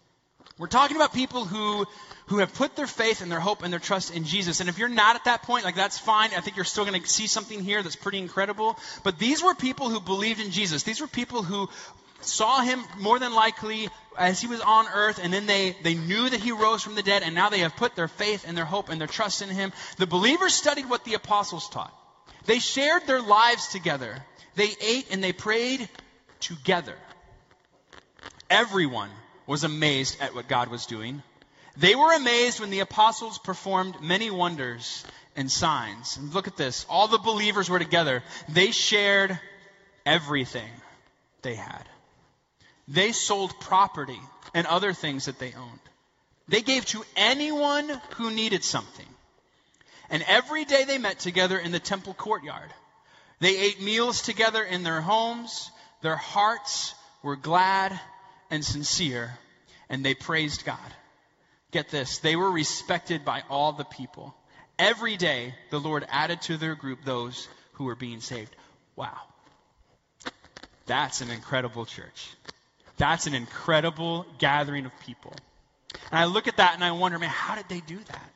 We're 0.58 0.68
talking 0.68 0.96
about 0.96 1.14
people 1.14 1.44
who, 1.44 1.86
who 2.28 2.38
have 2.38 2.54
put 2.54 2.78
their 2.78 2.88
faith 2.88 3.22
and 3.22 3.30
their 3.30 3.42
hope 3.42 3.62
and 3.62 3.74
their 3.74 3.80
trust 3.80 4.16
in 4.16 4.24
Jesus. 4.24 4.62
And 4.62 4.70
if 4.70 4.80
you're 4.80 4.88
not 4.88 5.18
at 5.18 5.26
that 5.26 5.44
point, 5.44 5.66
like 5.66 5.76
that's 5.76 6.00
fine. 6.00 6.30
I 6.36 6.40
think 6.40 6.56
you're 6.56 6.64
still 6.64 6.86
going 6.86 7.02
to 7.02 7.08
see 7.08 7.28
something 7.28 7.62
here 7.62 7.84
that's 7.84 7.98
pretty 7.98 8.20
incredible. 8.20 8.78
But 9.04 9.20
these 9.20 9.44
were 9.44 9.54
people 9.54 9.90
who 9.90 10.00
believed 10.00 10.40
in 10.40 10.52
Jesus. 10.52 10.84
These 10.84 11.02
were 11.02 11.08
people 11.08 11.44
who 11.44 11.70
saw 12.22 12.62
him 12.62 12.80
more 13.00 13.20
than 13.20 13.34
likely 13.34 13.90
as 14.18 14.40
he 14.40 14.48
was 14.48 14.62
on 14.62 14.86
earth, 14.94 15.20
and 15.22 15.34
then 15.34 15.46
they, 15.46 15.76
they 15.84 15.94
knew 15.94 16.30
that 16.30 16.40
he 16.40 16.54
rose 16.54 16.82
from 16.82 16.96
the 16.96 17.04
dead, 17.04 17.22
and 17.22 17.36
now 17.36 17.50
they 17.50 17.60
have 17.60 17.76
put 17.76 17.98
their 17.98 18.08
faith 18.08 18.46
and 18.48 18.56
their 18.56 18.66
hope 18.66 18.88
and 18.88 19.00
their 19.00 19.10
trust 19.10 19.42
in 19.42 19.50
him. 19.50 19.74
The 19.98 20.08
believers 20.08 20.54
studied 20.54 20.90
what 20.90 21.04
the 21.04 21.16
apostles 21.16 21.68
taught. 21.70 21.94
They 22.46 22.60
shared 22.60 23.06
their 23.08 23.22
lives 23.22 23.68
together. 23.68 24.24
They 24.56 24.70
ate 24.80 25.08
and 25.12 25.22
they 25.22 25.34
prayed 25.34 25.90
together. 26.40 26.96
Everyone 28.50 29.10
was 29.48 29.64
amazed 29.64 30.20
at 30.22 30.36
what 30.36 30.48
God 30.48 30.70
was 30.70 30.86
doing. 30.86 31.22
They 31.78 31.96
were 31.96 32.14
amazed 32.14 32.60
when 32.60 32.70
the 32.70 32.80
apostles 32.80 33.38
performed 33.38 34.02
many 34.02 34.30
wonders 34.32 35.06
and 35.36 35.52
signs. 35.52 36.18
And 36.18 36.34
look 36.34 36.48
at 36.48 36.58
this. 36.58 36.86
All 36.90 37.08
the 37.08 37.18
believers 37.18 37.70
were 37.70 37.80
together. 37.80 38.24
They 38.50 38.72
shared 38.72 39.38
everything 40.06 40.70
they 41.42 41.56
had. 41.56 41.84
They 42.88 43.12
sold 43.12 43.60
property 43.60 44.20
and 44.54 44.68
other 44.68 44.94
things 44.94 45.26
that 45.26 45.40
they 45.40 45.54
owned. 45.54 45.80
They 46.48 46.62
gave 46.62 46.86
to 46.88 47.04
anyone 47.16 47.90
who 48.16 48.32
needed 48.32 48.64
something. 48.64 49.06
And 50.10 50.24
every 50.28 50.66
day 50.66 50.84
they 50.84 51.00
met 51.00 51.20
together 51.20 51.58
in 51.58 51.72
the 51.72 51.80
temple 51.80 52.14
courtyard. 52.14 52.72
They 53.40 53.58
ate 53.58 53.82
meals 53.82 54.22
together 54.22 54.64
in 54.64 54.84
their 54.84 55.02
homes. 55.02 55.72
Their 56.02 56.16
hearts 56.16 56.94
were 57.24 57.36
glad 57.36 58.00
and 58.50 58.64
sincere, 58.64 59.38
and 59.90 60.04
they 60.06 60.14
praised 60.14 60.66
God. 60.66 60.78
Get 61.72 61.90
this, 61.90 62.20
they 62.20 62.36
were 62.36 62.52
respected 62.52 63.26
by 63.26 63.44
all 63.50 63.74
the 63.74 63.84
people. 63.84 64.36
Every 64.78 65.18
day, 65.18 65.56
the 65.70 65.80
Lord 65.80 66.06
added 66.10 66.42
to 66.44 66.58
their 66.58 66.76
group 66.76 67.04
those 67.04 67.48
who 67.74 67.86
were 67.86 67.96
being 67.96 68.22
saved. 68.22 68.56
Wow. 68.96 69.18
That's 70.86 71.22
an 71.22 71.32
incredible 71.32 71.86
church. 71.86 72.30
That's 72.98 73.28
an 73.28 73.34
incredible 73.34 74.26
gathering 74.38 74.86
of 74.86 74.98
people. 75.02 75.34
And 76.12 76.20
I 76.20 76.26
look 76.26 76.48
at 76.48 76.58
that 76.58 76.76
and 76.76 76.84
I 76.84 76.92
wonder, 76.92 77.20
man, 77.20 77.30
how 77.30 77.56
did 77.56 77.68
they 77.68 77.82
do 77.82 77.98
that? 77.98 78.32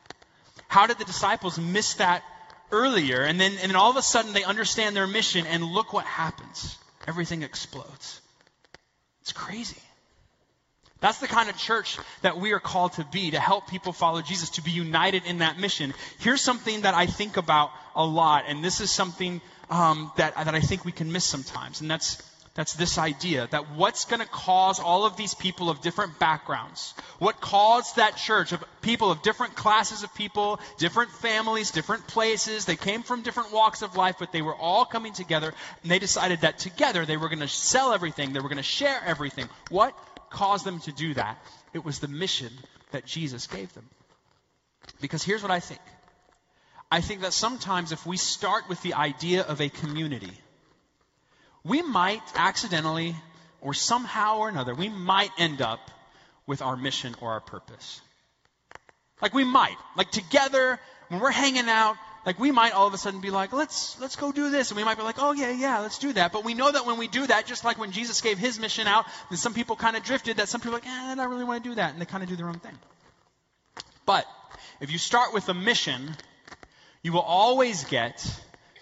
How 0.67 0.88
did 0.88 0.98
the 0.98 1.06
disciples 1.06 1.58
miss 1.58 1.95
that 1.95 2.24
earlier? 2.72 3.22
And 3.22 3.39
then, 3.39 3.52
and 3.62 3.69
then 3.69 3.76
all 3.76 3.89
of 3.89 3.98
a 3.98 4.02
sudden 4.02 4.34
they 4.34 4.43
understand 4.43 4.95
their 4.95 5.08
mission 5.08 5.45
and 5.45 5.63
look 5.63 5.93
what 5.93 6.06
happens. 6.06 6.78
Everything 7.08 7.43
explodes. 7.43 8.22
It's 9.22 9.32
crazy. 9.32 9.82
That's 11.01 11.19
the 11.19 11.27
kind 11.27 11.49
of 11.49 11.57
church 11.57 11.97
that 12.21 12.38
we 12.38 12.51
are 12.51 12.59
called 12.59 12.93
to 12.93 13.05
be, 13.05 13.31
to 13.31 13.39
help 13.39 13.67
people 13.67 13.93
follow 13.93 14.21
Jesus, 14.21 14.49
to 14.51 14.62
be 14.62 14.71
united 14.71 15.25
in 15.25 15.39
that 15.39 15.57
mission. 15.57 15.93
Here's 16.19 16.41
something 16.41 16.81
that 16.81 16.93
I 16.93 17.05
think 17.05 17.38
about 17.38 17.71
a 17.95 18.05
lot, 18.05 18.45
and 18.47 18.63
this 18.63 18.81
is 18.81 18.91
something 18.91 19.41
um, 19.69 20.12
that, 20.17 20.35
that 20.35 20.55
I 20.55 20.59
think 20.59 20.83
we 20.83 20.91
can 20.91 21.12
miss 21.12 21.23
sometimes, 21.23 21.79
and 21.79 21.89
that's, 21.89 22.21
that's 22.53 22.73
this 22.73 22.97
idea 22.97 23.47
that 23.51 23.71
what's 23.75 24.03
going 24.05 24.19
to 24.19 24.27
cause 24.27 24.81
all 24.81 25.05
of 25.05 25.15
these 25.15 25.33
people 25.33 25.69
of 25.69 25.79
different 25.79 26.19
backgrounds, 26.19 26.93
what 27.19 27.39
caused 27.39 27.95
that 27.95 28.17
church 28.17 28.51
of 28.51 28.62
people 28.81 29.09
of 29.09 29.21
different 29.21 29.55
classes 29.55 30.03
of 30.03 30.13
people, 30.15 30.59
different 30.79 31.12
families, 31.12 31.71
different 31.71 32.07
places, 32.07 32.65
they 32.65 32.75
came 32.75 33.03
from 33.03 33.21
different 33.21 33.53
walks 33.53 33.83
of 33.83 33.95
life, 33.95 34.15
but 34.19 34.33
they 34.33 34.41
were 34.41 34.55
all 34.55 34.83
coming 34.83 35.13
together, 35.13 35.53
and 35.83 35.91
they 35.91 35.99
decided 35.99 36.41
that 36.41 36.59
together 36.59 37.05
they 37.05 37.15
were 37.15 37.29
going 37.29 37.39
to 37.39 37.47
sell 37.47 37.93
everything, 37.93 38.33
they 38.33 38.41
were 38.41 38.49
going 38.49 38.57
to 38.57 38.63
share 38.63 39.01
everything. 39.05 39.47
What 39.69 39.95
caused 40.30 40.65
them 40.65 40.80
to 40.82 40.92
do 40.92 41.13
that. 41.13 41.38
It 41.74 41.84
was 41.84 42.00
the 42.00 42.08
mission 42.08 42.52
that 42.92 43.06
Jesus 43.06 43.48
gave 43.48 43.74
them. 43.74 43.88
Because 45.02 45.24
here's 45.24 45.42
what 45.42 45.52
I 45.52 45.60
think 45.60 45.82
I 46.92 47.02
think 47.02 47.22
that 47.22 47.34
sometimes 47.34 47.92
if 47.92 48.06
we 48.06 48.18
start 48.18 48.68
with 48.68 48.82
the 48.82 48.96
idea 48.96 49.44
of 49.44 49.62
a 49.62 49.70
community, 49.70 50.34
we 51.63 51.82
might 51.82 52.24
accidentally 52.36 53.15
or 53.62 53.74
somehow 53.74 54.39
or 54.39 54.50
another, 54.50 54.74
we 54.74 54.89
might 54.89 55.30
end 55.38 55.62
up 55.62 55.92
with 56.48 56.62
our 56.62 56.76
mission 56.76 57.15
or 57.22 57.34
our 57.34 57.42
purpose. 57.42 58.02
Like 59.22 59.34
we 59.34 59.44
might. 59.44 59.76
Like 59.96 60.10
together, 60.12 60.80
when 61.10 61.20
we're 61.20 61.32
hanging 61.32 61.70
out, 61.70 61.96
like 62.25 62.39
we 62.39 62.51
might 62.51 62.73
all 62.73 62.88
of 62.88 62.93
a 62.93 62.97
sudden 62.97 63.21
be 63.21 63.29
like, 63.29 63.53
let's 63.53 63.99
let's 63.99 64.15
go 64.15 64.32
do 64.32 64.49
this, 64.49 64.71
and 64.71 64.77
we 64.77 64.84
might 64.84 64.97
be 64.97 65.03
like, 65.03 65.15
oh 65.19 65.32
yeah, 65.32 65.51
yeah, 65.51 65.79
let's 65.79 65.97
do 65.97 66.13
that. 66.13 66.32
But 66.32 66.43
we 66.43 66.53
know 66.53 66.71
that 66.71 66.86
when 66.86 66.97
we 66.97 67.08
do 67.08 67.25
that, 67.27 67.45
just 67.45 67.63
like 67.63 67.77
when 67.77 67.91
Jesus 67.91 68.21
gave 68.21 68.38
his 68.38 68.60
mission 68.60 68.88
out, 68.88 69.05
then 69.29 69.38
some 69.38 69.53
people 69.53 69.75
kind 69.75 69.95
of 69.95 70.03
drifted. 70.03 70.38
That 70.38 70.49
some 70.49 70.62
people 70.62 70.75
are 70.75 70.79
like, 70.79 70.88
eh, 70.88 71.12
I 71.12 71.15
don't 71.15 71.29
really 71.29 71.45
want 71.45 71.63
to 71.63 71.69
do 71.69 71.75
that, 71.75 71.93
and 71.93 72.01
they 72.01 72.05
kind 72.05 72.23
of 72.23 72.29
do 72.29 72.36
their 72.36 72.47
own 72.47 72.60
thing. 72.60 72.77
But 74.05 74.25
if 74.82 74.91
you 74.91 74.97
start 74.97 75.34
with 75.34 75.47
a 75.49 75.53
mission, 75.53 76.15
you 77.03 77.13
will 77.13 77.21
always 77.21 77.84
get 77.86 78.25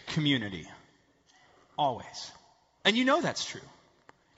community, 0.08 0.68
always, 1.78 2.32
and 2.86 2.96
you 2.96 3.06
know 3.06 3.22
that's 3.22 3.46
true. 3.46 3.62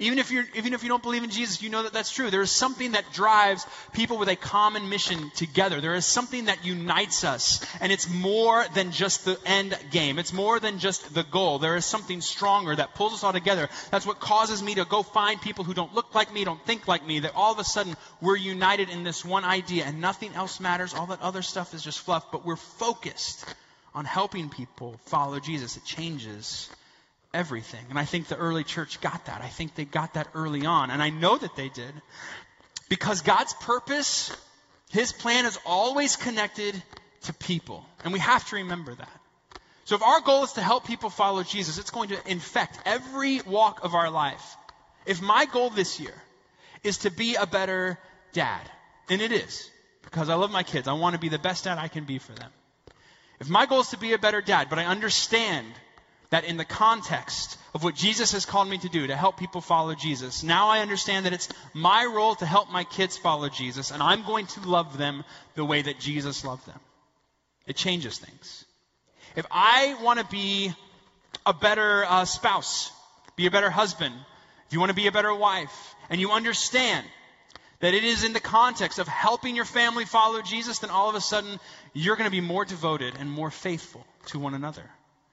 Even 0.02 0.18
if, 0.18 0.32
you're, 0.32 0.46
even 0.56 0.74
if 0.74 0.82
you 0.82 0.88
don't 0.88 1.04
believe 1.04 1.26
in 1.26 1.30
Jesus, 1.30 1.62
you 1.62 1.70
know 1.70 1.84
that 1.84 1.92
that's 1.92 2.10
true. 2.10 2.30
There 2.30 2.42
is 2.42 2.52
something 2.52 2.94
that 2.94 3.12
drives 3.12 3.68
people 3.92 4.18
with 4.18 4.30
a 4.30 4.38
common 4.38 4.88
mission 4.88 5.30
together. 5.36 5.82
There 5.82 5.94
is 5.94 6.06
something 6.06 6.46
that 6.46 6.64
unites 6.64 7.26
us. 7.26 7.66
And 7.82 7.92
it's 7.92 8.10
more 8.10 8.64
than 8.74 8.94
just 8.94 9.26
the 9.26 9.38
end 9.46 9.78
game. 9.92 10.18
It's 10.18 10.32
more 10.32 10.58
than 10.62 10.80
just 10.80 11.14
the 11.14 11.24
goal. 11.24 11.60
There 11.60 11.76
is 11.76 11.84
something 11.84 12.22
stronger 12.22 12.74
that 12.74 12.96
pulls 12.96 13.14
us 13.14 13.26
all 13.26 13.34
together. 13.34 13.68
That's 13.92 14.06
what 14.06 14.22
causes 14.22 14.64
me 14.64 14.76
to 14.76 14.86
go 14.86 15.04
find 15.04 15.42
people 15.42 15.66
who 15.66 15.74
don't 15.74 15.94
look 15.94 16.16
like 16.16 16.34
me, 16.34 16.46
don't 16.46 16.66
think 16.66 16.88
like 16.88 17.06
me, 17.06 17.20
that 17.20 17.36
all 17.36 17.52
of 17.52 17.60
a 17.60 17.66
sudden 17.66 17.98
we're 18.22 18.38
united 18.38 18.88
in 18.90 19.04
this 19.04 19.26
one 19.26 19.44
idea 19.44 19.84
and 19.84 20.00
nothing 20.00 20.34
else 20.34 20.62
matters. 20.62 20.94
All 20.94 21.08
that 21.08 21.22
other 21.22 21.42
stuff 21.42 21.74
is 21.74 21.84
just 21.84 22.00
fluff, 22.00 22.32
but 22.32 22.46
we're 22.46 22.56
focused 22.56 23.44
on 23.94 24.06
helping 24.06 24.48
people 24.48 24.96
follow 25.08 25.42
Jesus. 25.42 25.76
It 25.76 25.84
changes 25.84 26.70
everything. 27.34 27.86
And 27.90 28.00
I 28.00 28.06
think 28.06 28.28
the 28.28 28.38
early 28.38 28.64
church 28.64 29.02
got 29.02 29.26
that. 29.26 29.42
I 29.42 29.48
think 29.48 29.76
they 29.76 29.86
got 29.86 30.16
that 30.16 30.28
early 30.34 30.66
on. 30.66 30.92
And 30.92 31.02
I 31.02 31.10
know 31.10 31.38
that 31.38 31.56
they 31.56 31.70
did. 31.70 31.94
Because 32.90 33.22
God's 33.22 33.54
purpose, 33.54 34.36
His 34.90 35.12
plan 35.12 35.46
is 35.46 35.58
always 35.66 36.16
connected 36.16 36.82
to 37.24 37.34
people. 37.34 37.86
And 38.04 38.14
we 38.14 38.20
have 38.20 38.48
to 38.50 38.56
remember 38.58 38.96
that. 38.96 39.20
So 39.86 39.96
if 39.96 40.04
our 40.04 40.22
goal 40.22 40.44
is 40.44 40.54
to 40.54 40.62
help 40.62 40.86
people 40.86 41.10
follow 41.10 41.44
Jesus, 41.44 41.80
it's 41.80 41.92
going 41.92 42.10
to 42.10 42.32
infect 42.32 42.80
every 42.86 43.42
walk 43.42 43.84
of 43.84 43.96
our 43.96 44.10
life. 44.12 44.56
If 45.06 45.22
my 45.22 45.46
goal 45.46 45.72
this 45.72 46.00
year 46.00 46.14
is 46.84 47.00
to 47.00 47.12
be 47.12 47.36
a 47.36 47.48
better 47.48 47.98
dad, 48.34 48.62
and 49.10 49.22
it 49.22 49.32
is, 49.32 49.70
because 50.04 50.30
I 50.30 50.36
love 50.36 50.52
my 50.52 50.64
kids, 50.64 50.88
I 50.88 50.94
want 50.94 51.16
to 51.16 51.20
be 51.20 51.30
the 51.30 51.40
best 51.40 51.64
dad 51.64 51.80
I 51.80 51.88
can 51.88 52.06
be 52.06 52.20
for 52.20 52.34
them. 52.34 52.52
If 53.40 53.50
my 53.50 53.66
goal 53.66 53.82
is 53.82 53.90
to 53.90 53.98
be 53.98 54.14
a 54.14 54.20
better 54.20 54.42
dad, 54.42 54.68
but 54.70 54.80
I 54.80 54.86
understand 54.86 55.66
that 56.30 56.44
in 56.44 56.58
the 56.58 56.66
context 56.66 57.58
of 57.74 57.84
what 57.84 57.96
Jesus 57.96 58.34
has 58.34 58.46
called 58.46 58.70
me 58.70 58.78
to 58.80 58.90
do, 58.90 59.08
to 59.08 59.16
help 59.16 59.38
people 59.38 59.62
follow 59.62 59.96
Jesus, 59.96 60.44
now 60.44 60.70
I 60.70 60.80
understand 60.80 61.26
that 61.26 61.34
it's 61.34 61.50
my 61.74 62.06
role 62.06 62.36
to 62.36 62.46
help 62.46 62.70
my 62.72 62.84
kids 62.84 63.18
follow 63.18 63.50
Jesus, 63.50 63.92
and 63.92 64.02
I'm 64.02 64.24
going 64.24 64.46
to 64.48 64.68
love 64.68 64.98
them 64.98 65.24
the 65.56 65.66
way 65.66 65.82
that 65.82 66.00
Jesus 66.00 66.46
loved 66.46 66.66
them. 66.68 66.80
It 67.66 67.76
changes 67.76 68.18
things. 68.18 68.66
If 69.36 69.46
I 69.52 69.96
want 70.02 70.20
to 70.20 70.26
be 70.26 70.74
a 71.46 71.54
better 71.54 72.06
uh, 72.06 72.26
spouse, 72.26 72.92
be 73.36 73.46
a 73.46 73.52
better 73.52 73.70
husband, 73.70 74.16
if 74.68 74.74
you 74.74 74.80
want 74.80 74.90
to 74.90 74.96
be 74.96 75.08
a 75.08 75.12
better 75.12 75.34
wife, 75.34 75.96
and 76.10 76.20
you 76.20 76.32
understand 76.32 77.06
that 77.80 77.94
it 77.94 78.04
is 78.04 78.24
in 78.24 78.34
the 78.34 78.40
context 78.40 79.00
of 79.00 79.08
helping 79.08 79.56
your 79.56 79.66
family 79.66 80.06
follow 80.06 80.42
Jesus, 80.42 80.80
then 80.80 80.90
all 80.90 81.10
of 81.10 81.16
a 81.16 81.22
sudden 81.22 81.60
you're 81.94 82.16
going 82.16 82.28
to 82.28 82.32
be 82.32 82.42
more 82.42 82.66
devoted 82.66 83.16
and 83.20 83.32
more 83.32 83.52
faithful 83.52 84.06
to 84.28 84.40
one 84.40 84.54
another. 84.54 84.84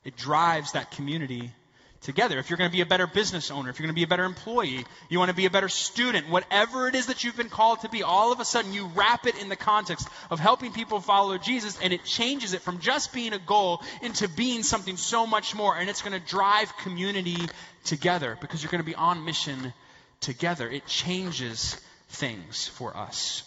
It 0.07 0.17
drives 0.17 0.73
that 0.73 0.93
community 0.93 1.53
together. 2.01 2.39
If 2.39 2.49
you're 2.49 2.57
going 2.57 2.71
to 2.71 2.75
be 2.75 2.81
a 2.81 2.87
better 2.87 3.09
business 3.09 3.51
owner, 3.51 3.69
if 3.69 3.79
you're 3.79 3.87
going 3.87 3.95
to 3.95 3.99
be 3.99 4.05
a 4.05 4.07
better 4.07 4.25
employee, 4.25 4.85
you 5.09 5.19
want 5.19 5.31
to 5.31 5.37
be 5.37 5.47
a 5.47 5.51
better 5.51 5.69
student, 5.69 6.29
whatever 6.29 6.87
it 6.87 6.95
is 6.95 7.07
that 7.07 7.25
you've 7.25 7.37
been 7.37 7.49
called 7.49 7.81
to 7.81 7.89
be, 7.89 8.05
all 8.05 8.33
of 8.33 8.39
a 8.39 8.45
sudden 8.45 8.73
you 8.73 8.87
wrap 8.95 9.27
it 9.27 9.37
in 9.43 9.49
the 9.49 9.57
context 9.57 10.09
of 10.31 10.39
helping 10.39 10.73
people 10.73 11.01
follow 11.01 11.37
Jesus 11.39 11.77
and 11.83 11.93
it 11.93 12.05
changes 12.05 12.55
it 12.55 12.63
from 12.63 12.79
just 12.79 13.13
being 13.13 13.33
a 13.33 13.39
goal 13.39 13.83
into 14.01 14.29
being 14.29 14.63
something 14.63 14.97
so 14.97 15.27
much 15.27 15.57
more. 15.57 15.77
And 15.77 15.91
it's 15.91 16.03
going 16.03 16.19
to 16.19 16.25
drive 16.25 16.77
community 16.79 17.49
together 17.85 18.39
because 18.41 18.63
you're 18.63 18.71
going 18.71 18.85
to 18.85 18.87
be 18.87 18.95
on 18.95 19.25
mission 19.25 19.73
together. 20.21 20.71
It 20.71 20.87
changes 20.87 21.77
things 22.11 22.69
for 22.69 22.97
us. 22.97 23.43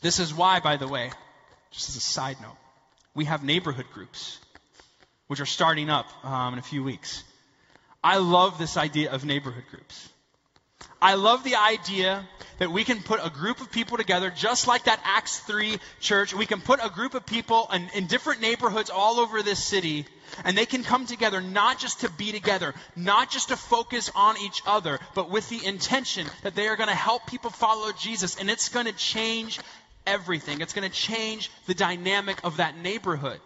This 0.00 0.18
is 0.18 0.32
why, 0.34 0.60
by 0.60 0.78
the 0.78 0.88
way, 0.88 1.10
just 1.70 1.90
as 1.90 1.96
a 1.96 2.00
side 2.00 2.38
note, 2.40 2.56
we 3.14 3.26
have 3.26 3.44
neighborhood 3.44 3.86
groups, 3.92 4.38
which 5.32 5.40
are 5.40 5.46
starting 5.46 5.88
up 5.88 6.10
um, 6.26 6.52
in 6.52 6.58
a 6.58 6.62
few 6.62 6.84
weeks. 6.84 7.24
I 8.04 8.18
love 8.18 8.58
this 8.58 8.76
idea 8.76 9.10
of 9.10 9.24
neighborhood 9.24 9.64
groups. 9.70 10.10
I 11.00 11.14
love 11.14 11.42
the 11.42 11.56
idea 11.56 12.28
that 12.58 12.70
we 12.70 12.84
can 12.84 13.02
put 13.02 13.18
a 13.24 13.30
group 13.30 13.62
of 13.62 13.72
people 13.72 13.96
together, 13.96 14.28
just 14.28 14.66
like 14.66 14.84
that 14.84 15.00
Acts 15.02 15.38
3 15.38 15.78
church. 16.00 16.34
We 16.34 16.44
can 16.44 16.60
put 16.60 16.80
a 16.84 16.90
group 16.90 17.14
of 17.14 17.24
people 17.24 17.66
in, 17.72 17.88
in, 17.94 18.08
different 18.08 18.42
neighborhoods 18.42 18.90
all 18.90 19.20
over 19.20 19.42
this 19.42 19.64
city, 19.64 20.04
and 20.44 20.54
they 20.54 20.66
can 20.66 20.84
come 20.84 21.06
together 21.06 21.40
not 21.40 21.78
just 21.78 22.00
to 22.00 22.10
be 22.10 22.30
together, 22.30 22.74
not 22.94 23.30
just 23.30 23.48
to 23.48 23.56
focus 23.56 24.10
on 24.14 24.36
each 24.36 24.60
other, 24.66 25.00
but 25.14 25.30
with 25.30 25.48
the 25.48 25.64
intention 25.64 26.26
that 26.42 26.54
they 26.54 26.68
are 26.68 26.76
going 26.76 26.90
to 26.90 26.94
help 26.94 27.26
people 27.26 27.48
follow 27.48 27.90
Jesus, 27.92 28.36
and 28.38 28.50
it's 28.50 28.68
going 28.68 28.84
to 28.84 28.92
change 28.92 29.60
everything. 30.06 30.60
It's 30.60 30.74
going 30.74 30.90
to 30.90 30.94
change 30.94 31.50
the 31.64 31.74
dynamic 31.74 32.44
of 32.44 32.58
that 32.58 32.76
neighborhood. 32.76 33.40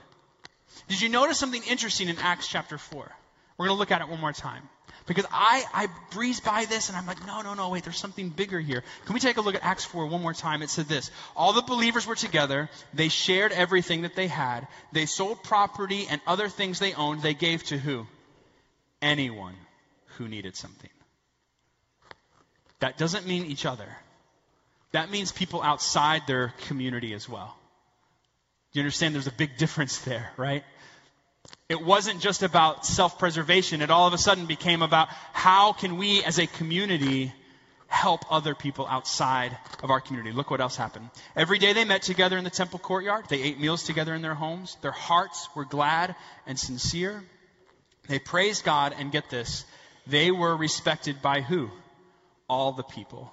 Did 0.89 1.01
you 1.01 1.09
notice 1.09 1.39
something 1.39 1.63
interesting 1.69 2.09
in 2.09 2.19
Acts 2.19 2.49
chapter 2.49 2.79
4? 2.79 3.11
We're 3.59 3.67
going 3.67 3.77
to 3.77 3.79
look 3.79 3.91
at 3.91 4.01
it 4.01 4.09
one 4.09 4.21
more 4.21 4.33
time. 4.33 4.63
Because 5.07 5.27
I, 5.31 5.65
I 5.73 5.89
breeze 6.11 6.41
by 6.41 6.65
this 6.65 6.89
and 6.89 6.99
I'm 6.99 7.07
like, 7.07 7.25
no, 7.27 7.41
no, 7.41 7.55
no, 7.55 7.69
wait, 7.69 7.85
there's 7.85 7.99
something 7.99 8.29
bigger 8.29 8.59
here. 8.59 8.83
Can 9.05 9.15
we 9.15 9.21
take 9.21 9.37
a 9.37 9.41
look 9.41 9.55
at 9.55 9.63
Acts 9.63 9.85
4 9.85 10.07
one 10.07 10.21
more 10.21 10.35
time? 10.35 10.63
It 10.63 10.71
said 10.71 10.87
this 10.87 11.11
All 11.37 11.53
the 11.53 11.63
believers 11.63 12.07
were 12.07 12.17
together. 12.17 12.69
They 12.93 13.09
shared 13.09 13.53
everything 13.53 14.03
that 14.03 14.17
they 14.17 14.27
had. 14.27 14.67
They 14.93 15.07
sold 15.07 15.43
property 15.45 16.07
and 16.11 16.21
other 16.27 16.49
things 16.49 16.79
they 16.79 16.93
owned. 16.93 17.23
They 17.23 17.35
gave 17.35 17.63
to 17.65 17.79
who? 17.79 18.07
Anyone 19.01 19.55
who 20.17 20.27
needed 20.27 20.57
something. 20.57 20.91
That 22.81 22.99
doesn't 22.99 23.27
mean 23.27 23.47
each 23.47 23.65
other. 23.65 23.89
That 24.91 25.11
means 25.11 25.31
people 25.31 25.63
outside 25.63 26.23
their 26.27 26.53
community 26.67 27.13
as 27.15 27.29
well. 27.29 27.57
Do 28.73 28.81
you 28.81 28.83
understand 28.83 29.15
there's 29.15 29.27
a 29.27 29.33
big 29.33 29.57
difference 29.57 29.99
there, 30.01 30.33
right? 30.37 30.65
It 31.69 31.83
wasn't 31.83 32.21
just 32.21 32.43
about 32.43 32.87
self 32.87 33.19
preservation. 33.19 33.83
It 33.83 33.91
all 33.91 34.07
of 34.07 34.15
a 34.15 34.19
sudden 34.19 34.47
became 34.47 34.83
about 34.83 35.09
how 35.33 35.73
can 35.73 35.97
we 35.97 36.23
as 36.23 36.39
a 36.39 36.47
community 36.47 37.33
help 37.89 38.25
other 38.31 38.55
people 38.55 38.87
outside 38.87 39.57
of 39.83 39.91
our 39.91 40.01
community. 40.01 40.33
Look 40.33 40.51
what 40.51 40.61
else 40.61 40.77
happened. 40.77 41.09
Every 41.35 41.59
day 41.59 41.73
they 41.73 41.85
met 41.85 42.03
together 42.03 42.37
in 42.37 42.45
the 42.45 42.51
temple 42.51 42.79
courtyard. 42.79 43.27
They 43.29 43.43
ate 43.43 43.61
meals 43.61 43.85
together 43.85 44.15
in 44.15 44.23
their 44.23 44.35
homes. 44.35 44.77
Their 44.83 44.93
hearts 44.93 45.49
were 45.55 45.65
glad 45.65 46.15
and 46.47 46.59
sincere. 46.59 47.23
They 48.09 48.19
praised 48.19 48.65
God, 48.65 48.95
and 48.97 49.11
get 49.11 49.31
this, 49.31 49.65
they 50.07 50.31
were 50.31 50.57
respected 50.57 51.21
by 51.23 51.41
who? 51.41 51.71
All 52.49 52.73
the 52.73 52.85
people. 52.85 53.33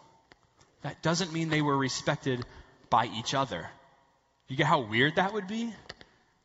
That 0.81 1.01
doesn't 1.03 1.31
mean 1.31 1.49
they 1.49 1.61
were 1.61 1.77
respected 1.77 2.43
by 2.89 3.09
each 3.15 3.33
other. 3.33 3.69
You 4.47 4.57
get 4.57 4.65
how 4.65 4.81
weird 4.81 5.15
that 5.15 5.33
would 5.33 5.47
be? 5.47 5.73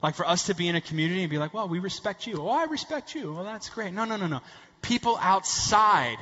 Like 0.02 0.14
for 0.14 0.26
us 0.26 0.46
to 0.46 0.54
be 0.54 0.68
in 0.68 0.76
a 0.76 0.80
community 0.80 1.22
and 1.22 1.30
be 1.30 1.38
like, 1.38 1.52
well, 1.52 1.68
we 1.68 1.80
respect 1.80 2.26
you. 2.26 2.36
Oh, 2.40 2.48
I 2.48 2.64
respect 2.64 3.14
you. 3.14 3.34
Well, 3.34 3.44
that's 3.44 3.68
great. 3.68 3.92
No, 3.92 4.04
no, 4.04 4.16
no, 4.16 4.28
no. 4.28 4.40
People 4.80 5.18
outside 5.20 6.18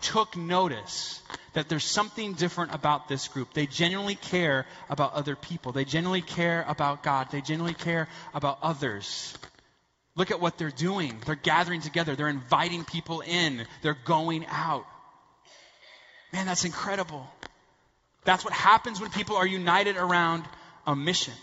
took 0.00 0.36
notice 0.36 1.20
that 1.52 1.68
there's 1.68 1.84
something 1.84 2.32
different 2.32 2.74
about 2.74 3.08
this 3.08 3.28
group. 3.28 3.52
They 3.52 3.66
genuinely 3.66 4.14
care 4.14 4.66
about 4.88 5.12
other 5.12 5.36
people. 5.36 5.72
They 5.72 5.84
genuinely 5.84 6.22
care 6.22 6.64
about 6.66 7.02
God. 7.02 7.28
They 7.30 7.42
genuinely 7.42 7.74
care 7.74 8.08
about 8.32 8.58
others. 8.62 9.36
Look 10.16 10.30
at 10.30 10.40
what 10.40 10.56
they're 10.56 10.70
doing. 10.70 11.20
They're 11.26 11.34
gathering 11.34 11.82
together. 11.82 12.16
They're 12.16 12.28
inviting 12.28 12.84
people 12.84 13.20
in. 13.20 13.66
They're 13.82 13.98
going 14.04 14.46
out. 14.48 14.86
Man, 16.32 16.46
that's 16.46 16.64
incredible. 16.64 17.26
That's 18.24 18.44
what 18.44 18.54
happens 18.54 19.00
when 19.00 19.10
people 19.10 19.36
are 19.36 19.46
united 19.46 19.96
around 19.96 20.44
a 20.86 20.96
mission. 20.96 21.34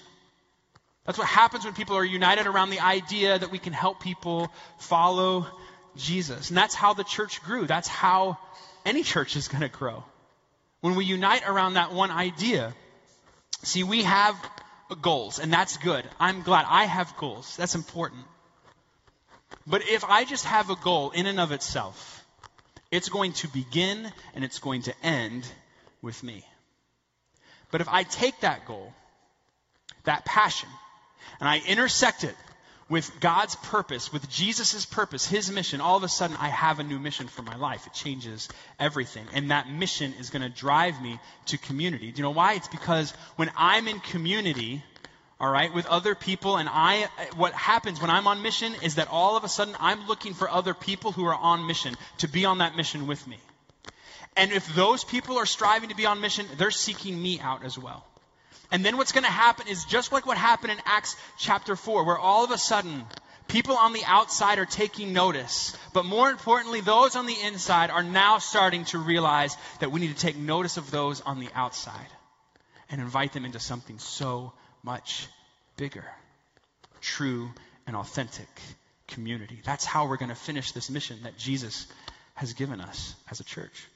That's 1.08 1.18
what 1.18 1.28
happens 1.28 1.64
when 1.64 1.74
people 1.74 1.96
are 1.96 2.04
united 2.04 2.48
around 2.48 2.70
the 2.70 2.82
idea 2.82 3.40
that 3.40 3.50
we 3.50 3.60
can 3.60 3.72
help 3.72 4.02
people 4.02 4.52
follow 4.78 5.48
Jesus. 5.96 6.50
And 6.50 6.58
that's 6.58 6.76
how 6.76 6.94
the 6.94 7.06
church 7.06 7.42
grew. 7.44 7.66
That's 7.66 7.88
how 7.88 8.38
any 8.86 9.04
church 9.04 9.38
is 9.38 9.48
going 9.48 9.62
to 9.62 9.70
grow. 9.70 10.04
When 10.82 10.96
we 10.96 11.06
unite 11.06 11.44
around 11.48 11.76
that 11.76 11.94
one 11.94 12.12
idea. 12.12 12.74
See, 13.64 13.84
we 13.84 14.04
have 14.04 14.36
goals, 15.02 15.40
and 15.40 15.52
that's 15.52 15.78
good. 15.78 16.04
I'm 16.20 16.42
glad 16.42 16.66
I 16.68 16.84
have 16.84 17.16
goals. 17.16 17.56
That's 17.56 17.76
important. 17.76 18.26
But 19.66 19.88
if 19.88 20.04
I 20.04 20.26
just 20.26 20.44
have 20.44 20.70
a 20.70 20.76
goal 20.76 21.12
in 21.12 21.26
and 21.26 21.40
of 21.40 21.54
itself, 21.54 22.26
it's 22.92 23.08
going 23.08 23.32
to 23.34 23.48
begin 23.48 24.12
and 24.36 24.44
it's 24.44 24.60
going 24.60 24.84
to 24.84 24.94
end 25.02 25.48
with 26.02 26.22
me. 26.22 26.44
But 27.72 27.80
if 27.80 27.88
I 27.88 28.04
take 28.04 28.42
that 28.42 28.66
goal, 28.66 28.94
that 30.04 30.26
passion, 30.26 30.70
and 31.40 31.48
I 31.48 31.62
intersect 31.66 32.24
it 32.24 32.36
with 32.90 33.20
God's 33.20 33.56
purpose, 33.56 34.14
with 34.14 34.30
Jesus' 34.30 34.86
purpose, 34.86 35.26
His 35.26 35.52
mission, 35.52 35.82
all 35.82 35.98
of 35.98 36.04
a 36.04 36.08
sudden 36.08 36.38
I 36.40 36.48
have 36.48 36.80
a 36.80 36.84
new 36.84 37.00
mission 37.00 37.28
for 37.28 37.42
my 37.42 37.56
life. 37.56 37.86
It 37.86 37.94
changes 37.94 38.48
everything. 38.80 39.28
And 39.34 39.52
that 39.52 39.70
mission 39.70 40.14
is 40.20 40.30
going 40.30 40.42
to 40.42 40.50
drive 40.50 41.02
me 41.02 41.20
to 41.48 41.58
community. 41.58 42.12
Do 42.12 42.18
you 42.18 42.24
know 42.24 42.32
why? 42.32 42.54
It's 42.54 42.70
because 42.70 43.12
when 43.36 43.52
I'm 43.58 43.88
in 43.88 44.00
community, 44.00 44.84
all 45.40 45.52
right, 45.52 45.74
with 45.74 45.86
other 45.86 46.16
people, 46.16 46.56
and 46.56 46.70
I, 46.72 47.10
what 47.36 47.54
happens 47.54 48.02
when 48.02 48.10
I'm 48.10 48.26
on 48.26 48.42
mission 48.42 48.74
is 48.82 48.96
that 48.96 49.10
all 49.12 49.36
of 49.36 49.44
a 49.44 49.50
sudden 49.50 49.76
I'm 49.80 50.08
looking 50.08 50.34
for 50.34 50.50
other 50.50 50.74
people 50.74 51.12
who 51.12 51.26
are 51.26 51.36
on 51.36 51.68
mission 51.68 51.96
to 52.20 52.28
be 52.28 52.46
on 52.46 52.60
that 52.60 52.78
mission 52.78 53.06
with 53.06 53.26
me. 53.28 53.38
And 54.38 54.52
if 54.52 54.74
those 54.76 55.04
people 55.04 55.38
are 55.38 55.46
striving 55.46 55.90
to 55.90 55.96
be 55.96 56.06
on 56.06 56.22
mission, 56.22 56.46
they're 56.58 56.72
seeking 56.72 57.22
me 57.22 57.40
out 57.40 57.66
as 57.66 57.78
well. 57.78 58.06
And 58.72 58.84
then 58.84 58.98
what's 58.98 59.12
going 59.12 59.24
to 59.24 59.32
happen 59.32 59.68
is 59.68 59.86
just 59.86 60.12
like 60.12 60.26
what 60.26 60.38
happened 60.38 60.74
in 60.74 60.80
Acts 60.86 61.16
chapter 61.38 61.76
4, 61.76 62.04
where 62.04 62.18
all 62.18 62.44
of 62.44 62.52
a 62.52 62.58
sudden 62.58 63.06
people 63.48 63.78
on 63.78 63.94
the 63.94 64.04
outside 64.06 64.60
are 64.60 64.66
taking 64.66 65.14
notice. 65.14 65.76
But 65.94 66.06
more 66.06 66.30
importantly, 66.30 66.82
those 66.82 67.16
on 67.16 67.26
the 67.26 67.38
inside 67.46 67.90
are 67.90 68.04
now 68.04 68.40
starting 68.40 68.86
to 68.86 68.98
realize 68.98 69.56
that 69.80 69.92
we 69.92 70.00
need 70.00 70.16
to 70.16 70.22
take 70.22 70.38
notice 70.38 70.78
of 70.78 70.92
those 70.92 71.22
on 71.22 71.40
the 71.40 71.50
outside 71.56 72.08
and 72.90 73.02
invite 73.02 73.34
them 73.34 73.46
into 73.46 73.60
something 73.60 74.00
so 74.00 74.54
much 74.84 75.28
bigger. 75.78 76.06
True 77.00 77.50
and 77.86 77.96
authentic 77.96 78.48
community. 79.08 79.62
That's 79.64 79.86
how 79.86 80.08
we're 80.08 80.18
going 80.18 80.30
to 80.30 80.36
finish 80.36 80.74
this 80.74 80.90
mission 80.90 81.20
that 81.24 81.38
Jesus 81.38 81.88
has 82.36 82.54
given 82.54 82.82
us 82.82 83.16
as 83.32 83.40
a 83.40 83.44
church. 83.44 83.88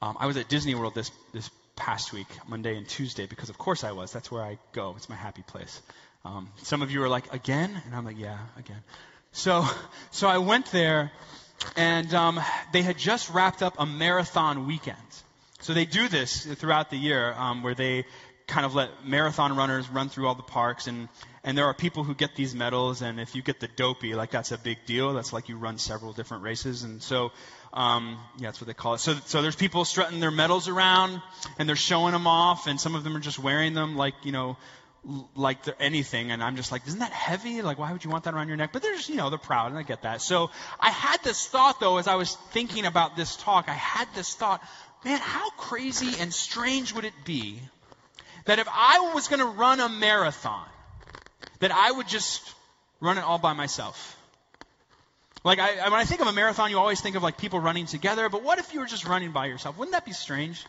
Um, 0.00 0.16
I 0.18 0.26
was 0.26 0.36
at 0.36 0.48
Disney 0.48 0.74
World 0.74 0.94
this, 0.94 1.12
this 1.32 1.48
past 1.76 2.12
week, 2.12 2.28
Monday 2.46 2.76
and 2.76 2.86
Tuesday, 2.86 3.26
because 3.26 3.48
of 3.48 3.58
course 3.58 3.84
I 3.84 3.92
was. 3.92 4.12
That's 4.12 4.30
where 4.30 4.42
I 4.42 4.58
go. 4.72 4.94
It's 4.96 5.08
my 5.08 5.16
happy 5.16 5.42
place. 5.42 5.80
Um, 6.24 6.50
some 6.62 6.82
of 6.82 6.90
you 6.90 7.02
are 7.02 7.08
like, 7.08 7.32
again? 7.32 7.70
And 7.86 7.94
I'm 7.94 8.04
like, 8.04 8.18
yeah, 8.18 8.38
again. 8.58 8.82
So, 9.32 9.66
so 10.10 10.28
I 10.28 10.38
went 10.38 10.66
there, 10.66 11.10
and 11.76 12.12
um, 12.14 12.40
they 12.72 12.82
had 12.82 12.98
just 12.98 13.30
wrapped 13.30 13.62
up 13.62 13.76
a 13.78 13.86
marathon 13.86 14.66
weekend. 14.66 14.96
So 15.60 15.74
they 15.74 15.84
do 15.84 16.08
this 16.08 16.44
throughout 16.44 16.90
the 16.90 16.96
year, 16.96 17.32
um, 17.32 17.62
where 17.62 17.74
they 17.74 18.04
kind 18.46 18.66
of 18.66 18.74
let 18.74 19.06
marathon 19.06 19.56
runners 19.56 19.88
run 19.88 20.08
through 20.08 20.26
all 20.26 20.34
the 20.34 20.42
parks, 20.42 20.86
and 20.86 21.08
and 21.44 21.58
there 21.58 21.66
are 21.66 21.74
people 21.74 22.04
who 22.04 22.14
get 22.14 22.36
these 22.36 22.54
medals, 22.54 23.02
and 23.02 23.18
if 23.18 23.34
you 23.34 23.42
get 23.42 23.58
the 23.58 23.68
dopey, 23.68 24.14
like 24.14 24.30
that's 24.30 24.52
a 24.52 24.58
big 24.58 24.78
deal. 24.86 25.14
That's 25.14 25.32
like 25.32 25.48
you 25.48 25.56
run 25.56 25.78
several 25.78 26.12
different 26.12 26.42
races, 26.44 26.82
and 26.82 27.02
so 27.02 27.32
um, 27.72 28.18
yeah, 28.38 28.48
that's 28.48 28.60
what 28.60 28.66
they 28.66 28.74
call 28.74 28.94
it. 28.94 28.98
So, 28.98 29.14
so 29.26 29.42
there's 29.42 29.56
people 29.56 29.84
strutting 29.84 30.20
their 30.20 30.30
medals 30.30 30.68
around, 30.68 31.22
and 31.58 31.68
they're 31.68 31.76
showing 31.76 32.12
them 32.12 32.26
off, 32.26 32.66
and 32.66 32.80
some 32.80 32.94
of 32.94 33.04
them 33.04 33.16
are 33.16 33.20
just 33.20 33.38
wearing 33.38 33.74
them 33.74 33.96
like, 33.96 34.14
you 34.24 34.32
know, 34.32 34.56
like 35.34 35.58
anything, 35.80 36.30
and 36.30 36.42
I'm 36.42 36.56
just 36.56 36.70
like, 36.70 36.86
isn't 36.86 37.00
that 37.00 37.12
heavy? 37.12 37.62
Like, 37.62 37.78
why 37.78 37.90
would 37.92 38.04
you 38.04 38.10
want 38.10 38.24
that 38.24 38.34
around 38.34 38.48
your 38.48 38.56
neck? 38.56 38.70
But 38.72 38.82
there's, 38.82 39.08
you 39.08 39.16
know, 39.16 39.30
they're 39.30 39.38
proud, 39.38 39.70
and 39.70 39.78
I 39.78 39.82
get 39.82 40.02
that. 40.02 40.22
So 40.22 40.50
I 40.78 40.90
had 40.90 41.22
this 41.24 41.46
thought, 41.46 41.80
though, 41.80 41.98
as 41.98 42.06
I 42.06 42.14
was 42.16 42.36
thinking 42.52 42.86
about 42.86 43.16
this 43.16 43.36
talk, 43.36 43.68
I 43.68 43.72
had 43.72 44.06
this 44.14 44.34
thought, 44.34 44.62
man, 45.04 45.18
how 45.20 45.50
crazy 45.50 46.20
and 46.20 46.32
strange 46.32 46.94
would 46.94 47.04
it 47.04 47.14
be 47.24 47.58
that 48.44 48.58
if 48.58 48.68
I 48.70 49.12
was 49.14 49.28
going 49.28 49.40
to 49.40 49.46
run 49.46 49.80
a 49.80 49.88
marathon, 49.88 50.66
that 51.60 51.72
I 51.72 51.90
would 51.90 52.06
just 52.06 52.42
run 53.00 53.18
it 53.18 53.24
all 53.24 53.38
by 53.38 53.54
myself? 53.54 54.16
Like, 55.44 55.58
I, 55.58 55.88
when 55.88 55.98
I 55.98 56.04
think 56.04 56.20
of 56.20 56.28
a 56.28 56.32
marathon, 56.32 56.70
you 56.70 56.78
always 56.78 57.00
think 57.00 57.16
of 57.16 57.22
like 57.22 57.36
people 57.36 57.58
running 57.58 57.86
together, 57.86 58.28
but 58.28 58.42
what 58.42 58.58
if 58.58 58.72
you 58.72 58.80
were 58.80 58.86
just 58.86 59.06
running 59.06 59.32
by 59.32 59.46
yourself? 59.46 59.76
Wouldn't 59.76 59.92
that 59.92 60.04
be 60.04 60.12
strange? 60.12 60.64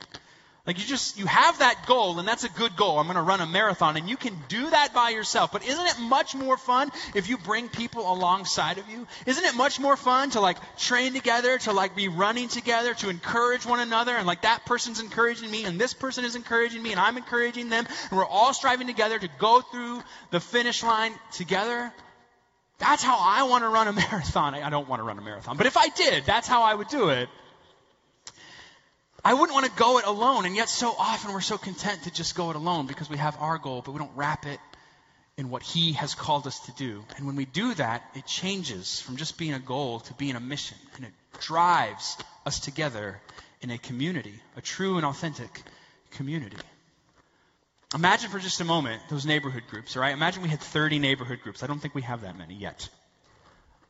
Like 0.66 0.80
you 0.80 0.86
just, 0.86 1.20
you 1.20 1.26
have 1.26 1.60
that 1.60 1.88
goal 1.88 2.20
and 2.20 2.28
that's 2.28 2.46
a 2.46 2.50
good 2.50 2.78
goal. 2.78 2.98
I'm 2.98 3.06
going 3.06 3.18
to 3.18 3.22
run 3.22 3.42
a 3.42 3.46
marathon 3.46 3.98
and 3.98 4.10
you 4.10 4.16
can 4.16 4.34
do 4.48 4.70
that 4.70 4.94
by 4.94 5.10
yourself. 5.10 5.52
But 5.52 5.66
isn't 5.66 5.86
it 5.86 6.00
much 6.00 6.36
more 6.36 6.56
fun 6.56 6.90
if 7.14 7.28
you 7.28 7.38
bring 7.38 7.68
people 7.68 8.10
alongside 8.10 8.78
of 8.78 8.90
you? 8.90 9.06
Isn't 9.26 9.44
it 9.44 9.56
much 9.56 9.82
more 9.82 9.98
fun 9.98 10.30
to 10.32 10.40
like 10.40 10.58
train 10.78 11.12
together, 11.12 11.58
to 11.60 11.74
like 11.74 11.98
be 11.98 12.08
running 12.08 12.48
together, 12.48 12.94
to 12.94 13.10
encourage 13.10 13.66
one 13.66 13.82
another 13.82 14.16
and 14.16 14.26
like 14.26 14.44
that 14.44 14.66
person's 14.66 15.02
encouraging 15.02 15.52
me 15.52 15.66
and 15.66 15.80
this 15.80 15.94
person 15.94 16.24
is 16.24 16.36
encouraging 16.38 16.82
me 16.82 16.92
and 16.92 17.00
I'm 17.00 17.18
encouraging 17.18 17.68
them 17.68 17.86
and 18.10 18.18
we're 18.18 18.26
all 18.26 18.54
striving 18.54 18.88
together 18.88 19.20
to 19.20 19.28
go 19.40 19.60
through 19.60 20.02
the 20.32 20.40
finish 20.40 20.82
line 20.82 21.14
together? 21.34 21.92
That's 22.80 23.04
how 23.04 23.18
I 23.20 23.44
want 23.44 23.64
to 23.64 23.70
run 23.70 23.88
a 23.88 23.94
marathon. 24.12 24.56
I 24.56 24.70
don't 24.70 24.88
want 24.88 25.00
to 25.00 25.04
run 25.04 25.18
a 25.18 25.22
marathon, 25.22 25.58
but 25.58 25.68
if 25.68 25.78
I 25.78 25.90
did, 25.90 26.26
that's 26.26 26.48
how 26.48 26.64
I 26.64 26.74
would 26.74 26.88
do 26.88 27.10
it. 27.10 27.30
I 29.26 29.34
wouldn't 29.34 29.54
want 29.54 29.66
to 29.66 29.72
go 29.78 30.00
it 30.00 30.06
alone, 30.06 30.46
and 30.46 30.56
yet 30.56 30.68
so 30.68 30.94
often 30.98 31.32
we're 31.32 31.40
so 31.40 31.58
content 31.58 32.04
to 32.04 32.12
just 32.12 32.36
go 32.36 32.50
it 32.50 32.58
alone 32.58 32.88
because 32.88 33.10
we 33.10 33.18
have 33.18 33.38
our 33.40 33.58
goal, 33.58 33.82
but 33.86 33.94
we 33.94 34.00
don't 34.00 34.12
wrap 34.16 34.46
it 34.46 34.60
in 35.38 35.50
what 35.50 35.64
He 35.64 35.94
has 35.94 36.14
called 36.14 36.46
us 36.46 36.60
to 36.62 36.74
do. 36.74 37.06
And 37.16 37.26
when 37.26 37.38
we 37.38 37.46
do 37.46 37.74
that, 37.76 38.04
it 38.16 38.26
changes 38.26 39.00
from 39.00 39.16
just 39.16 39.38
being 39.38 39.54
a 39.54 39.60
goal 39.60 40.02
to 40.02 40.14
being 40.16 40.36
a 40.36 40.42
mission, 40.42 40.78
and 40.96 41.06
it 41.06 41.14
drives 41.40 42.18
us 42.46 42.60
together 42.60 43.22
in 43.62 43.72
a 43.72 43.78
community, 43.78 44.34
a 44.58 44.62
true 44.62 44.98
and 44.98 45.06
authentic 45.06 45.62
community. 46.12 46.58
Imagine 47.94 48.30
for 48.32 48.40
just 48.40 48.60
a 48.60 48.66
moment 48.66 49.02
those 49.10 49.26
neighborhood 49.26 49.64
groups, 49.70 49.96
right? 49.96 50.14
Imagine 50.14 50.42
we 50.42 50.50
had 50.50 50.60
30 50.60 51.00
neighborhood 51.00 51.42
groups. 51.44 51.62
I 51.62 51.68
don't 51.68 51.80
think 51.80 51.94
we 51.94 52.02
have 52.02 52.22
that 52.22 52.38
many 52.38 52.56
yet. 52.56 52.90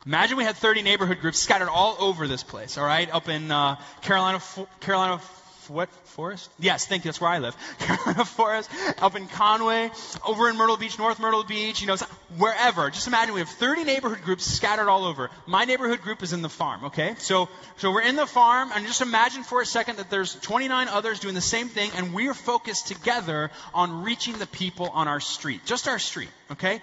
Imagine 0.06 0.36
we 0.36 0.44
had 0.44 0.58
30 0.58 0.82
neighborhood 0.82 1.22
groups 1.22 1.40
scattered 1.40 1.70
all 1.70 1.96
over 2.00 2.28
this 2.28 2.44
place, 2.44 2.78
all 2.78 2.86
right? 2.86 3.10
Up 3.10 3.30
in 3.30 3.50
uh, 3.50 3.78
Carolina, 4.02 4.42
Carolina 4.82 5.22
what 5.70 5.90
forest? 6.06 6.50
Yes, 6.60 6.86
thank 6.86 7.04
you. 7.04 7.10
That's 7.10 7.22
where 7.22 7.30
I 7.30 7.40
live. 7.40 7.56
Carolina 7.80 8.26
Forest, 8.26 8.70
up 9.02 9.16
in 9.16 9.28
Conway, 9.28 9.92
over 10.26 10.50
in 10.50 10.58
Myrtle 10.58 10.78
Beach, 10.78 10.98
North 10.98 11.20
Myrtle 11.20 11.44
Beach, 11.44 11.82
you 11.82 11.88
know, 11.88 11.98
wherever. 12.38 12.90
Just 12.90 13.08
imagine 13.08 13.34
we 13.34 13.42
have 13.42 13.50
30 13.50 13.84
neighborhood 13.84 14.22
groups 14.24 14.46
scattered 14.46 14.90
all 14.90 15.06
over. 15.06 15.30
My 15.46 15.66
neighborhood 15.66 16.02
group 16.02 16.24
is 16.24 16.34
in 16.34 16.42
the 16.42 16.50
farm, 16.50 16.86
okay? 16.86 17.16
So, 17.18 17.50
so 17.78 17.92
we're 17.92 18.02
in 18.02 18.16
the 18.16 18.26
farm, 18.26 18.72
and 18.74 18.86
just 18.86 19.02
imagine 19.02 19.44
for 19.44 19.62
a 19.62 19.66
second 19.66 19.98
that 19.98 20.10
there's 20.10 20.36
29 20.36 20.88
others 20.88 21.20
doing 21.20 21.36
the 21.36 21.42
same 21.42 21.70
thing, 21.70 21.92
and 21.96 22.14
we're 22.14 22.34
focused 22.34 22.88
together 22.88 23.52
on 23.74 24.04
reaching 24.04 24.38
the 24.38 24.48
people 24.48 24.90
on 24.90 25.08
our 25.08 25.20
street. 25.20 25.66
Just 25.66 25.88
our 25.88 26.00
street, 26.00 26.30
okay? 26.52 26.82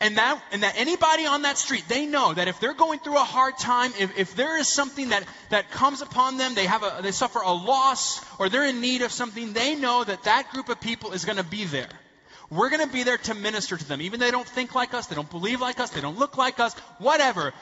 And 0.00 0.16
that, 0.16 0.42
and 0.52 0.62
that 0.62 0.74
anybody 0.76 1.26
on 1.26 1.42
that 1.42 1.58
street, 1.58 1.84
they 1.88 2.06
know 2.06 2.32
that 2.32 2.48
if 2.48 2.60
they're 2.60 2.74
going 2.74 2.98
through 3.00 3.16
a 3.16 3.24
hard 3.24 3.58
time, 3.58 3.92
if, 3.98 4.18
if 4.18 4.34
there 4.34 4.58
is 4.58 4.68
something 4.68 5.10
that, 5.10 5.24
that 5.50 5.70
comes 5.70 6.02
upon 6.02 6.38
them, 6.38 6.54
they 6.54 6.66
have 6.66 6.82
a, 6.82 7.02
they 7.02 7.10
suffer 7.10 7.40
a 7.40 7.52
loss, 7.52 8.24
or 8.38 8.48
they're 8.48 8.66
in 8.66 8.80
need 8.80 9.02
of 9.02 9.12
something, 9.12 9.52
they 9.52 9.74
know 9.74 10.04
that 10.04 10.24
that 10.24 10.50
group 10.50 10.68
of 10.68 10.80
people 10.80 11.12
is 11.12 11.24
going 11.24 11.38
to 11.38 11.44
be 11.44 11.64
there. 11.64 11.90
We're 12.50 12.68
going 12.68 12.86
to 12.86 12.92
be 12.92 13.02
there 13.02 13.16
to 13.16 13.34
minister 13.34 13.76
to 13.76 13.84
them. 13.88 14.02
Even 14.02 14.20
they 14.20 14.30
don't 14.30 14.46
think 14.46 14.74
like 14.74 14.92
us, 14.92 15.06
they 15.06 15.14
don't 15.14 15.30
believe 15.30 15.60
like 15.60 15.80
us, 15.80 15.90
they 15.90 16.02
don't 16.02 16.18
look 16.18 16.36
like 16.36 16.60
us, 16.60 16.74
whatever. 16.98 17.54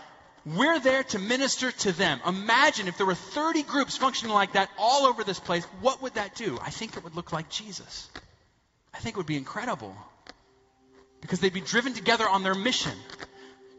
We're 0.45 0.81
there 0.81 1.05
to 1.05 1.19
minister 1.19 1.71
to 1.71 1.93
them. 1.93 2.21
Imagine 2.27 2.89
if 2.89 2.97
there 2.97 3.07
were 3.07 3.15
30 3.15 3.63
groups 3.63 3.97
functioning 3.97 4.35
like 4.35 4.53
that 4.53 4.71
all 4.79 5.07
over 5.07 5.23
this 5.23 5.39
place, 5.39 5.65
what 5.81 6.03
would 6.03 6.15
that 6.15 6.35
do? 6.35 6.59
I 6.63 6.71
think 6.71 6.97
it 6.97 7.05
would 7.05 7.15
look 7.15 7.33
like 7.33 7.51
Jesus. 7.51 8.09
I 8.93 8.99
think 8.99 9.15
it 9.15 9.19
would 9.19 9.27
be 9.27 9.37
incredible. 9.37 9.95
Because 11.21 11.41
they'd 11.41 11.53
be 11.53 11.61
driven 11.61 11.93
together 11.93 12.29
on 12.29 12.43
their 12.43 12.55
mission 12.55 12.93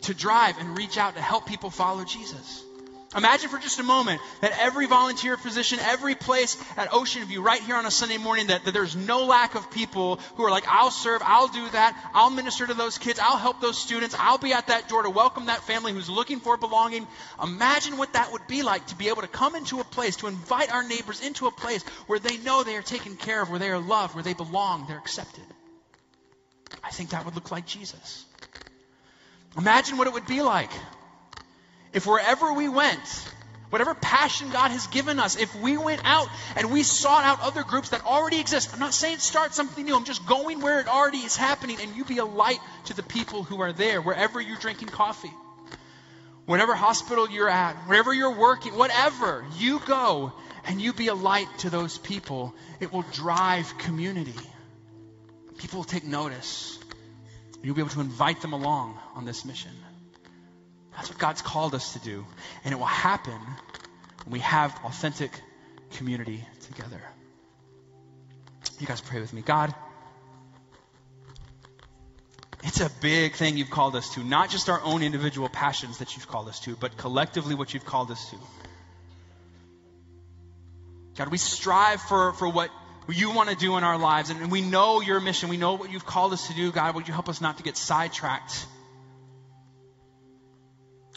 to 0.01 0.13
drive 0.13 0.57
and 0.59 0.77
reach 0.77 0.97
out 0.97 1.15
to 1.15 1.21
help 1.21 1.45
people 1.45 1.69
follow 1.69 2.03
Jesus. 2.03 2.63
Imagine 3.15 3.49
for 3.49 3.59
just 3.59 3.77
a 3.79 3.83
moment 3.83 4.21
that 4.39 4.53
every 4.61 4.85
volunteer 4.87 5.35
position, 5.35 5.79
every 5.81 6.15
place 6.15 6.57
at 6.77 6.93
Ocean 6.93 7.25
View, 7.25 7.41
right 7.41 7.61
here 7.61 7.75
on 7.75 7.85
a 7.85 7.91
Sunday 7.91 8.17
morning, 8.17 8.47
that, 8.47 8.63
that, 8.63 8.73
there's 8.73 8.95
no 8.95 9.25
lack 9.25 9.55
of 9.55 9.69
people 9.69 10.15
who 10.35 10.45
are 10.45 10.49
like, 10.49 10.63
I'll 10.65 10.91
serve, 10.91 11.21
I'll 11.25 11.49
do 11.49 11.67
that, 11.71 11.93
I'll 12.13 12.29
minister 12.29 12.65
to 12.65 12.73
those 12.73 12.97
kids, 12.97 13.19
I'll 13.21 13.35
help 13.35 13.59
those 13.59 13.77
students, 13.77 14.15
I'll 14.17 14.37
be 14.37 14.53
at 14.53 14.67
that 14.67 14.87
door 14.87 15.03
to 15.03 15.09
welcome 15.09 15.47
that 15.47 15.61
family 15.63 15.91
who's 15.91 16.09
looking 16.09 16.39
for 16.39 16.55
belonging. 16.55 17.05
Imagine 17.43 17.97
what 17.97 18.13
that 18.13 18.31
would 18.31 18.47
be 18.47 18.63
like 18.63 18.87
to 18.87 18.95
be 18.95 19.09
able 19.09 19.23
to 19.23 19.27
come 19.27 19.55
into 19.55 19.81
a 19.81 19.83
place, 19.83 20.15
to 20.17 20.27
invite 20.27 20.71
our 20.71 20.87
neighbors 20.87 21.21
into 21.21 21.47
a 21.47 21.51
place 21.51 21.83
where 22.07 22.19
they 22.19 22.37
know 22.37 22.63
they 22.63 22.77
are 22.77 22.81
taken 22.81 23.17
care 23.17 23.41
of, 23.41 23.49
where 23.49 23.59
they 23.59 23.71
are 23.71 23.79
loved, 23.79 24.15
where 24.15 24.23
they 24.23 24.33
belong, 24.33 24.85
they're 24.87 24.97
accepted. 24.97 25.43
I 26.83 26.89
think 26.89 27.11
that 27.11 27.25
would 27.25 27.35
look 27.35 27.51
like 27.51 27.65
Jesus. 27.65 28.25
Imagine 29.57 29.97
what 29.97 30.07
it 30.07 30.13
would 30.13 30.27
be 30.27 30.41
like 30.41 30.71
if 31.93 32.07
wherever 32.07 32.53
we 32.53 32.69
went, 32.69 33.27
whatever 33.69 33.93
passion 33.93 34.49
God 34.51 34.71
has 34.71 34.87
given 34.87 35.19
us, 35.19 35.37
if 35.37 35.53
we 35.55 35.77
went 35.77 36.01
out 36.03 36.27
and 36.55 36.71
we 36.71 36.83
sought 36.83 37.23
out 37.25 37.41
other 37.41 37.63
groups 37.63 37.89
that 37.89 38.05
already 38.05 38.39
exist, 38.39 38.69
I'm 38.73 38.79
not 38.79 38.93
saying 38.93 39.17
start 39.19 39.53
something 39.53 39.83
new, 39.83 39.95
I'm 39.95 40.05
just 40.05 40.25
going 40.25 40.61
where 40.61 40.79
it 40.79 40.87
already 40.87 41.19
is 41.19 41.35
happening 41.35 41.77
and 41.81 41.95
you 41.95 42.05
be 42.05 42.19
a 42.19 42.25
light 42.25 42.59
to 42.85 42.93
the 42.93 43.03
people 43.03 43.43
who 43.43 43.61
are 43.61 43.73
there, 43.73 44.01
wherever 44.01 44.39
you're 44.39 44.57
drinking 44.57 44.89
coffee, 44.89 45.33
whatever 46.45 46.75
hospital 46.75 47.29
you're 47.29 47.49
at, 47.49 47.75
wherever 47.87 48.13
you're 48.13 48.37
working, 48.37 48.77
whatever, 48.77 49.45
you 49.57 49.79
go 49.85 50.31
and 50.65 50.81
you 50.81 50.93
be 50.93 51.07
a 51.07 51.15
light 51.15 51.47
to 51.59 51.69
those 51.69 51.97
people. 51.97 52.53
It 52.79 52.93
will 52.93 53.05
drive 53.13 53.77
community. 53.79 54.39
People 55.61 55.77
will 55.77 55.85
take 55.85 56.03
notice. 56.03 56.79
You'll 57.61 57.75
be 57.75 57.81
able 57.81 57.91
to 57.91 58.01
invite 58.01 58.41
them 58.41 58.53
along 58.53 58.97
on 59.13 59.25
this 59.25 59.45
mission. 59.45 59.71
That's 60.95 61.09
what 61.09 61.19
God's 61.19 61.43
called 61.43 61.75
us 61.75 61.93
to 61.93 61.99
do. 61.99 62.25
And 62.65 62.73
it 62.73 62.77
will 62.77 62.85
happen 62.85 63.39
when 64.25 64.33
we 64.33 64.39
have 64.39 64.75
authentic 64.83 65.31
community 65.91 66.43
together. 66.61 66.99
You 68.79 68.87
guys 68.87 69.01
pray 69.01 69.21
with 69.21 69.31
me. 69.33 69.43
God, 69.43 69.73
it's 72.63 72.79
a 72.79 72.89
big 72.99 73.35
thing 73.35 73.57
you've 73.57 73.69
called 73.69 73.95
us 73.95 74.15
to. 74.15 74.23
Not 74.23 74.49
just 74.49 74.67
our 74.67 74.81
own 74.81 75.03
individual 75.03 75.47
passions 75.47 75.99
that 75.99 76.15
you've 76.15 76.27
called 76.27 76.47
us 76.47 76.59
to, 76.61 76.75
but 76.75 76.97
collectively 76.97 77.53
what 77.53 77.75
you've 77.75 77.85
called 77.85 78.09
us 78.09 78.29
to. 78.31 78.35
God, 81.17 81.27
we 81.29 81.37
strive 81.37 82.01
for, 82.01 82.33
for 82.33 82.49
what 82.49 82.71
you 83.09 83.31
want 83.31 83.49
to 83.49 83.55
do 83.55 83.77
in 83.77 83.83
our 83.83 83.97
lives, 83.97 84.29
and 84.29 84.51
we 84.51 84.61
know 84.61 85.01
your 85.01 85.19
mission. 85.19 85.49
We 85.49 85.57
know 85.57 85.73
what 85.73 85.91
you've 85.91 86.05
called 86.05 86.33
us 86.33 86.47
to 86.47 86.53
do. 86.53 86.71
God, 86.71 86.95
would 86.95 87.07
you 87.07 87.13
help 87.13 87.29
us 87.29 87.41
not 87.41 87.57
to 87.57 87.63
get 87.63 87.75
sidetracked? 87.75 88.65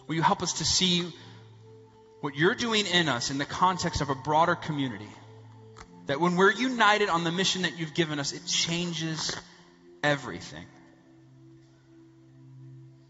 Will 0.07 0.17
you 0.17 0.23
help 0.23 0.43
us 0.43 0.55
to 0.55 0.65
see 0.65 1.11
what 2.21 2.35
you're 2.37 2.55
doing 2.55 2.87
in 2.87 3.09
us 3.09 3.31
in 3.31 3.39
the 3.39 3.45
context 3.45 4.01
of 4.01 4.11
a 4.11 4.15
broader 4.15 4.55
community? 4.55 5.09
That 6.07 6.21
when 6.21 6.37
we're 6.37 6.53
united 6.53 7.09
on 7.09 7.25
the 7.25 7.33
mission 7.33 7.63
that 7.63 7.79
you've 7.79 7.95
given 7.95 8.19
us, 8.19 8.33
it 8.33 8.45
changes 8.47 9.35
everything. 10.03 10.67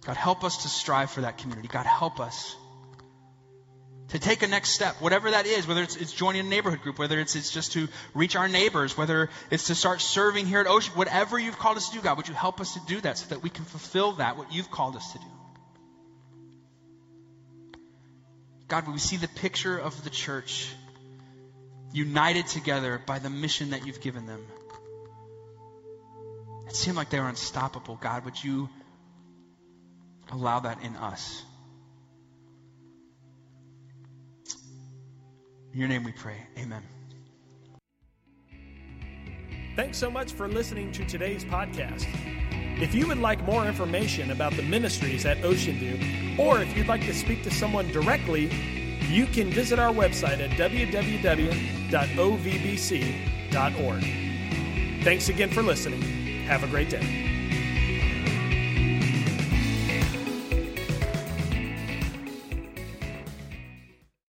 God, 0.05 0.17
help 0.17 0.45
us 0.45 0.63
to 0.63 0.69
strive 0.69 1.11
for 1.11 1.23
that 1.23 1.39
community. 1.39 1.69
God, 1.69 1.87
help 1.87 2.21
us 2.21 2.57
to 4.09 4.19
take 4.19 4.43
a 4.43 4.47
next 4.47 4.71
step, 4.71 4.97
whatever 5.01 5.31
that 5.31 5.47
is, 5.47 5.67
whether 5.67 5.83
it's, 5.83 5.97
it's 5.97 6.13
joining 6.13 6.47
a 6.47 6.49
neighborhood 6.49 6.83
group, 6.83 6.99
whether 6.99 7.19
it's, 7.19 7.37
it's 7.37 7.51
just 7.51 7.73
to 7.73 7.89
reach 8.13 8.37
our 8.37 8.49
neighbors, 8.49 8.97
whether 8.97 9.31
it's 9.51 9.69
to 9.69 9.75
start 9.75 10.01
serving 10.01 10.47
here 10.47 10.61
at 10.61 10.67
Ocean, 10.67 10.93
whatever 10.95 11.39
you've 11.39 11.59
called 11.59 11.77
us 11.77 11.89
to 11.89 11.97
do, 11.97 12.03
God, 12.03 12.17
would 12.17 12.29
you 12.29 12.35
help 12.35 12.61
us 12.61 12.75
to 12.75 12.81
do 12.87 13.01
that 13.01 13.19
so 13.19 13.27
that 13.31 13.43
we 13.43 13.51
can 13.51 13.65
fulfill 13.65 14.13
that, 14.13 14.37
what 14.37 14.53
you've 14.53 14.71
called 14.71 14.95
us 14.97 15.13
to 15.13 15.19
do? 15.19 15.25
God, 18.69 18.87
would 18.87 18.93
we 18.93 18.99
see 18.99 19.17
the 19.17 19.29
picture 19.29 19.79
of 19.79 20.05
the 20.05 20.11
church 20.11 20.69
united 21.95 22.49
together 22.49 23.01
by 23.07 23.21
the 23.21 23.31
mission 23.31 23.71
that 23.71 23.87
you've 23.87 24.01
given 24.01 24.27
them. 24.27 24.45
It 26.67 26.75
seemed 26.75 26.97
like 26.97 27.09
they 27.09 27.21
were 27.21 27.29
unstoppable. 27.29 27.97
God, 28.03 28.25
would 28.25 28.43
you 28.43 28.69
allow 30.33 30.61
that 30.61 30.83
in 30.83 30.97
us? 30.97 31.43
In 35.75 35.81
your 35.81 35.89
name 35.89 36.05
we 36.05 36.13
pray. 36.13 36.37
Amen. 36.57 36.83
Thanks 39.75 39.99
so 39.99 40.09
much 40.09 40.33
for 40.33 40.47
listening 40.47 40.93
to 40.93 41.05
today's 41.05 41.45
podcast. 41.45 42.07
If 42.81 42.95
you 42.95 43.09
would 43.09 43.19
like 43.19 43.43
more 43.45 43.67
information 43.67 44.31
about 44.31 44.53
the 44.55 44.63
ministries 44.63 45.27
at 45.27 45.45
Ocean 45.45 45.77
View, 45.77 46.39
or 46.39 46.61
if 46.61 46.77
you'd 46.77 46.87
like 46.87 47.01
to 47.03 47.15
speak 47.15 47.43
to 47.43 47.51
someone 47.51 47.91
directly, 47.91 48.45
you 49.09 49.27
can 49.27 49.51
visit 49.51 49.81
our 49.81 49.93
website 49.93 50.39
at 50.41 50.51
www.ovbc.org. 50.51 51.45
Thanks 55.05 55.29
again 55.29 55.51
for 55.51 55.63
listening 55.63 56.01
Have 56.47 56.63
a 56.63 56.69
great 56.69 56.89
day. 56.89 57.34